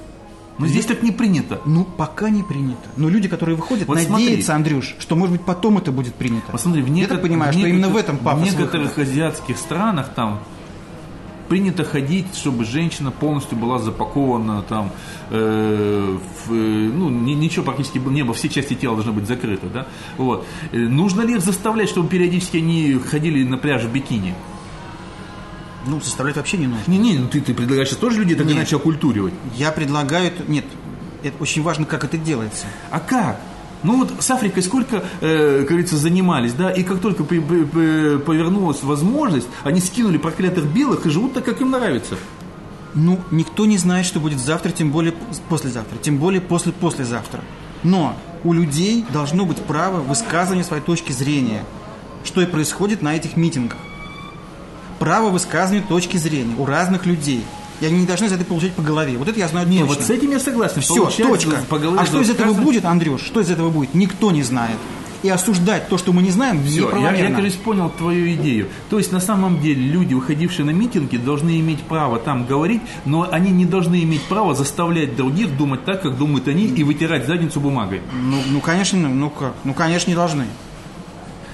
но 0.57 0.67
здесь 0.67 0.85
так 0.85 1.01
не 1.03 1.11
принято. 1.11 1.61
Ну, 1.65 1.85
пока 1.85 2.29
не 2.29 2.43
принято. 2.43 2.81
Но 2.97 3.09
люди, 3.09 3.27
которые 3.27 3.55
выходят, 3.55 3.87
вот 3.87 3.95
надеются, 3.95 4.47
смотри. 4.47 4.73
Андрюш, 4.73 4.95
что, 4.99 5.15
может 5.15 5.37
быть, 5.37 5.45
потом 5.45 5.77
это 5.77 5.91
будет 5.91 6.15
принято. 6.15 6.51
Вот 6.51 6.59
смотри, 6.59 6.81
в 6.81 6.89
неко... 6.89 7.01
Я 7.01 7.07
так 7.07 7.21
понимаю, 7.21 7.53
в 7.53 7.55
что 7.55 7.67
именно 7.67 7.89
в 7.89 7.95
этом 7.95 8.17
пафос 8.17 8.41
В 8.41 8.51
некоторых 8.51 8.97
выхода. 8.97 9.11
азиатских 9.11 9.57
странах 9.57 10.09
там 10.15 10.39
принято 11.51 11.83
ходить, 11.83 12.33
чтобы 12.33 12.63
женщина 12.63 13.11
полностью 13.11 13.57
была 13.57 13.77
запакована 13.77 14.61
там, 14.61 14.89
э, 15.31 16.17
в, 16.45 16.49
ну, 16.49 17.09
ничего 17.09 17.65
практически 17.65 17.97
не 17.97 18.23
было, 18.23 18.33
все 18.33 18.47
части 18.47 18.73
тела 18.73 18.95
должны 18.95 19.11
быть 19.11 19.27
закрыты, 19.27 19.67
да, 19.67 19.85
вот. 20.17 20.47
Э, 20.71 20.77
нужно 20.77 21.23
ли 21.23 21.33
их 21.33 21.41
заставлять, 21.41 21.89
чтобы 21.89 22.07
периодически 22.07 22.55
они 22.55 22.93
ходили 22.93 23.43
на 23.43 23.57
пляж 23.57 23.83
в 23.83 23.91
бикини? 23.91 24.33
Ну, 25.87 25.99
заставлять 25.99 26.37
вообще 26.37 26.55
не 26.55 26.67
нужно. 26.67 26.89
Не-не, 26.89 27.19
ну 27.19 27.27
ты, 27.27 27.41
ты 27.41 27.53
предлагаешь 27.53 27.89
тоже 27.89 28.19
людей 28.19 28.37
так 28.37 28.47
нет, 28.47 28.55
иначе 28.55 28.77
оккультуривать? 28.77 29.33
Я 29.57 29.73
предлагаю, 29.73 30.31
нет, 30.47 30.63
это 31.21 31.35
очень 31.43 31.63
важно, 31.63 31.83
как 31.83 32.05
это 32.05 32.17
делается. 32.17 32.65
А 32.91 33.01
как? 33.01 33.41
Ну 33.83 33.97
вот 33.97 34.13
с 34.19 34.29
Африкой 34.29 34.61
сколько, 34.61 35.03
э, 35.21 35.59
как 35.59 35.69
говорится, 35.69 35.97
занимались, 35.97 36.53
да, 36.53 36.69
и 36.69 36.83
как 36.83 36.99
только 36.99 37.23
повернулась 37.23 38.83
возможность, 38.83 39.47
они 39.63 39.79
скинули 39.79 40.17
проклятых 40.17 40.65
белых 40.65 41.05
и 41.05 41.09
живут 41.09 41.33
так, 41.33 41.45
как 41.45 41.61
им 41.61 41.71
нравится. 41.71 42.15
Ну, 42.93 43.19
никто 43.31 43.65
не 43.65 43.77
знает, 43.77 44.05
что 44.05 44.19
будет 44.19 44.39
завтра, 44.39 44.69
тем 44.71 44.91
более 44.91 45.13
послезавтра, 45.49 45.97
тем 45.97 46.17
более 46.17 46.41
после-послезавтра. 46.41 47.41
Но 47.83 48.15
у 48.43 48.53
людей 48.53 49.05
должно 49.11 49.45
быть 49.45 49.57
право 49.57 50.01
высказывания 50.01 50.63
своей 50.63 50.83
точки 50.83 51.11
зрения, 51.11 51.63
что 52.23 52.41
и 52.41 52.45
происходит 52.45 53.01
на 53.01 53.15
этих 53.15 53.37
митингах. 53.37 53.79
Право 54.99 55.29
высказывания 55.29 55.83
точки 55.87 56.17
зрения 56.17 56.53
у 56.57 56.65
разных 56.65 57.05
людей– 57.05 57.43
и 57.81 57.85
они 57.85 58.01
не 58.01 58.05
должны 58.05 58.29
за 58.29 58.35
это 58.35 58.45
получать 58.45 58.73
по 58.73 58.83
голове. 58.83 59.17
Вот 59.17 59.27
это 59.27 59.39
я 59.39 59.47
знаю 59.47 59.67
Не, 59.67 59.79
точно. 59.79 59.95
вот 59.95 60.03
с 60.05 60.09
этим 60.09 60.31
я 60.31 60.39
согласен. 60.39 60.81
Все, 60.81 61.09
точка. 61.09 61.57
По 61.67 61.79
голове 61.79 61.99
а 61.99 62.05
что 62.05 62.21
из 62.21 62.29
этого 62.29 62.53
будет, 62.53 62.85
Андрюш? 62.85 63.21
Что 63.23 63.41
из 63.41 63.49
этого 63.49 63.69
будет? 63.71 63.93
Никто 63.95 64.31
не 64.31 64.43
знает. 64.43 64.77
И 65.23 65.29
осуждать 65.29 65.87
то, 65.87 65.99
что 65.99 66.13
мы 66.13 66.23
не 66.23 66.31
знаем, 66.31 66.63
Все, 66.63 66.89
я, 66.97 67.13
я, 67.13 67.31
кажется, 67.31 67.59
понял 67.59 67.91
твою 67.91 68.33
идею. 68.33 68.69
То 68.89 68.97
есть, 68.97 69.11
на 69.11 69.19
самом 69.19 69.61
деле, 69.61 69.83
люди, 69.83 70.15
выходившие 70.15 70.65
на 70.65 70.71
митинги, 70.71 71.17
должны 71.17 71.59
иметь 71.59 71.81
право 71.81 72.17
там 72.17 72.47
говорить, 72.47 72.81
но 73.05 73.27
они 73.31 73.51
не 73.51 73.65
должны 73.65 74.01
иметь 74.01 74.23
права 74.23 74.55
заставлять 74.55 75.15
других 75.15 75.55
думать 75.57 75.85
так, 75.85 76.01
как 76.01 76.17
думают 76.17 76.47
они, 76.47 76.65
и 76.65 76.83
вытирать 76.83 77.27
задницу 77.27 77.59
бумагой. 77.59 78.01
Ну, 78.11 78.37
ну 78.49 78.61
конечно, 78.61 79.09
ну 79.09 79.29
как? 79.29 79.53
Ну, 79.63 79.75
конечно, 79.75 80.09
не 80.09 80.15
должны. 80.15 80.45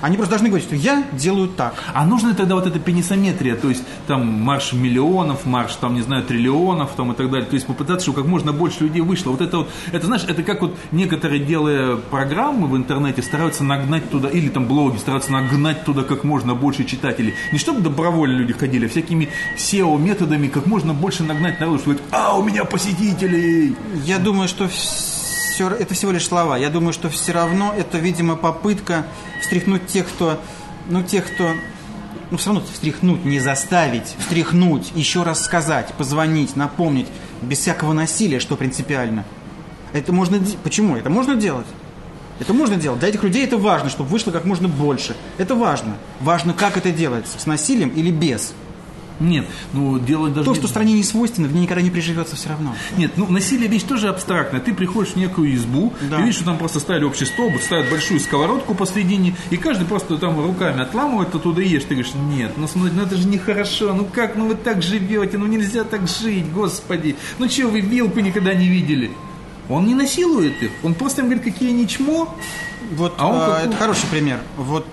Они 0.02 0.18
просто 0.18 0.32
должны 0.32 0.50
говорить, 0.50 0.68
что 0.68 0.76
я 0.76 1.04
делаю 1.14 1.48
так. 1.48 1.76
А 1.94 2.06
нужна 2.06 2.34
тогда 2.34 2.56
вот 2.56 2.68
эта 2.68 2.80
пенисометрия, 2.80 3.56
то 3.56 3.70
есть 3.70 3.84
там 4.06 4.26
марш 4.26 4.74
миллионов, 4.74 5.46
марш 5.46 5.76
там, 5.76 5.96
не 5.96 6.02
знаю, 6.02 6.24
триллионов 6.24 6.92
там 6.96 7.12
и 7.12 7.16
так 7.16 7.30
далее. 7.30 7.48
То 7.48 7.56
есть 7.56 7.66
попытаться, 7.66 8.06
чтобы 8.06 8.22
как 8.22 8.30
можно 8.30 8.54
больше 8.54 8.84
людей 8.84 9.02
вышло. 9.02 9.32
Вот 9.32 9.42
это 9.42 9.60
вот, 9.60 9.70
это 9.92 10.06
знаешь, 10.06 10.24
это 10.28 10.44
как 10.44 10.62
вот 10.62 10.78
некоторые, 10.92 11.44
делая 11.44 11.96
программы 11.96 12.68
в 12.68 12.78
интернете, 12.78 13.22
стараются 13.22 13.64
нагнать 13.64 14.10
туда, 14.10 14.30
или 14.30 14.50
там 14.50 14.68
блоги, 14.68 14.98
стараются 14.98 15.32
нагнать 15.32 15.84
туда 15.86 16.04
как 16.04 16.24
можно 16.24 16.54
больше 16.56 16.84
читателей. 16.86 17.34
Не 17.52 17.60
чтобы 17.60 17.82
добровольно 17.82 18.38
люди 18.38 18.54
ходили, 18.54 18.86
а 18.86 18.90
всякими 18.90 19.30
SEO-методами 19.58 20.48
как 20.48 20.66
можно 20.66 20.94
больше 20.94 21.24
нагнать 21.24 21.60
народу, 21.60 21.80
что 21.80 21.90
говорит, 21.90 22.08
а, 22.12 22.38
у 22.38 22.44
меня 22.44 22.66
посетителей! 22.66 23.76
Я 24.06 24.20
думаю, 24.20 24.48
что 24.48 24.68
все, 25.58 25.70
это 25.70 25.96
всего 25.96 26.12
лишь 26.12 26.28
слова. 26.28 26.56
Я 26.56 26.70
думаю, 26.70 26.94
что 26.94 27.10
все 27.10 27.32
равно 27.32 27.74
это, 27.76 27.98
видимо, 27.98 28.36
попытка 28.36 29.08
встряхнуть 29.42 29.88
тех, 29.88 30.08
кто, 30.08 30.40
ну, 30.88 31.02
тех, 31.02 31.26
кто, 31.26 31.52
ну, 32.30 32.38
все 32.38 32.52
равно 32.52 32.64
встряхнуть, 32.72 33.26
не 33.26 33.40
заставить, 33.40 34.16
встряхнуть, 34.20 34.92
еще 34.94 35.24
раз 35.24 35.44
сказать, 35.44 35.92
позвонить, 35.98 36.56
напомнить, 36.56 37.08
без 37.42 37.58
всякого 37.58 37.94
насилия, 37.94 38.40
что 38.40 38.56
принципиально. 38.56 39.26
Это 39.94 40.14
можно, 40.14 40.40
почему? 40.64 40.96
Это 40.96 41.10
можно 41.10 41.36
делать. 41.36 41.66
Это 42.40 42.54
можно 42.54 42.76
делать. 42.76 43.00
Для 43.00 43.10
этих 43.10 43.24
людей 43.24 43.44
это 43.44 43.58
важно, 43.58 43.90
чтобы 43.90 44.12
вышло 44.12 44.30
как 44.30 44.46
можно 44.46 44.68
больше. 44.68 45.16
Это 45.40 45.56
важно. 45.56 45.96
Важно, 46.20 46.54
как 46.54 46.78
это 46.78 46.92
делается, 46.92 47.40
с 47.40 47.48
насилием 47.48 47.90
или 47.90 48.12
без. 48.12 48.54
Нет, 49.20 49.46
ну 49.74 49.98
делать 50.00 50.34
даже... 50.34 50.46
То, 50.46 50.56
что 50.56 50.68
стране 50.68 50.94
не 50.94 51.04
свойственно, 51.04 51.48
в 51.48 51.54
ней 51.54 51.62
никогда 51.62 51.82
не 51.82 51.90
приживется 51.90 52.36
все 52.36 52.50
равно. 52.50 52.76
Нет, 52.98 53.14
ну 53.18 53.28
насилие 53.28 53.68
вещь 53.68 53.84
тоже 53.84 54.10
абстрактная. 54.10 54.60
Ты 54.62 54.74
приходишь 54.74 55.14
в 55.14 55.16
некую 55.16 55.54
избу, 55.56 55.94
да. 56.10 56.20
и 56.20 56.22
видишь, 56.22 56.36
что 56.36 56.46
там 56.46 56.58
просто 56.58 56.80
ставили 56.80 57.06
общий 57.06 57.26
стол, 57.26 57.52
ставят 57.60 57.90
большую 57.90 58.20
сковородку 58.20 58.76
посредине, 58.76 59.36
и 59.50 59.58
каждый 59.58 59.86
просто 59.88 60.18
там 60.18 60.40
руками 60.40 60.82
отламывает, 60.82 61.34
оттуда 61.34 61.62
ешь. 61.62 61.84
Ты 61.84 61.96
говоришь, 61.96 62.14
нет, 62.14 62.54
ну 62.58 62.68
смотри, 62.68 62.94
ну 62.96 63.04
это 63.04 63.16
же 63.16 63.28
нехорошо, 63.28 63.94
ну 63.94 64.06
как, 64.06 64.36
ну 64.36 64.48
вы 64.48 64.56
так 64.56 64.82
живете, 64.82 65.38
ну 65.38 65.48
нельзя 65.48 65.84
так 65.84 66.08
жить, 66.08 66.52
господи. 66.52 67.16
Ну 67.40 67.50
что, 67.50 67.68
вы 67.68 67.82
вилку 67.82 68.20
никогда 68.20 68.54
не 68.54 68.68
видели? 68.68 69.12
Он 69.70 69.86
не 69.86 69.96
насилует 69.96 70.62
их, 70.62 70.72
он 70.84 70.94
просто 70.94 71.22
им 71.22 71.28
говорит, 71.28 71.44
какие 71.44 71.70
они 71.70 71.88
чмо. 71.88 72.34
Вот 72.96 73.16
а 73.18 73.28
он 73.28 73.36
а, 73.36 73.62
это 73.66 73.76
хороший 73.76 74.08
пример. 74.08 74.40
Вот 74.56 74.86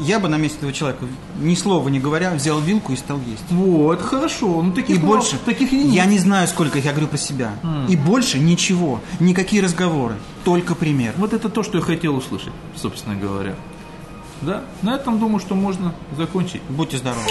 я 0.00 0.18
бы 0.18 0.28
на 0.28 0.36
месте 0.36 0.58
этого 0.58 0.72
человека, 0.72 1.04
ни 1.40 1.54
слова 1.54 1.88
не 1.88 1.98
говоря, 2.00 2.30
взял 2.32 2.60
вилку 2.60 2.92
и 2.92 2.96
стал 2.96 3.18
есть. 3.26 3.44
Вот, 3.50 4.00
хорошо. 4.00 4.62
Ну, 4.62 4.72
таких 4.72 4.96
И 4.96 4.98
мало- 4.98 5.16
больше, 5.16 5.38
таких 5.44 5.72
и 5.72 5.76
я 5.78 6.04
нет. 6.04 6.12
не 6.14 6.18
знаю, 6.18 6.46
сколько 6.48 6.78
их, 6.78 6.84
я 6.84 6.92
говорю 6.92 7.08
про 7.08 7.18
себя. 7.18 7.52
И 7.88 7.96
больше 7.96 8.38
ничего, 8.38 9.00
никакие 9.20 9.62
разговоры, 9.62 10.14
только 10.44 10.74
пример. 10.74 11.14
Вот 11.16 11.32
это 11.32 11.48
то, 11.48 11.62
что 11.62 11.78
я 11.78 11.84
хотел 11.84 12.16
услышать, 12.16 12.52
собственно 12.76 13.14
говоря. 13.16 13.54
Да, 14.42 14.62
на 14.82 14.94
этом 14.96 15.18
думаю, 15.18 15.38
что 15.40 15.54
можно 15.54 15.92
закончить. 16.16 16.62
Будьте 16.70 16.96
здоровы. 16.96 17.28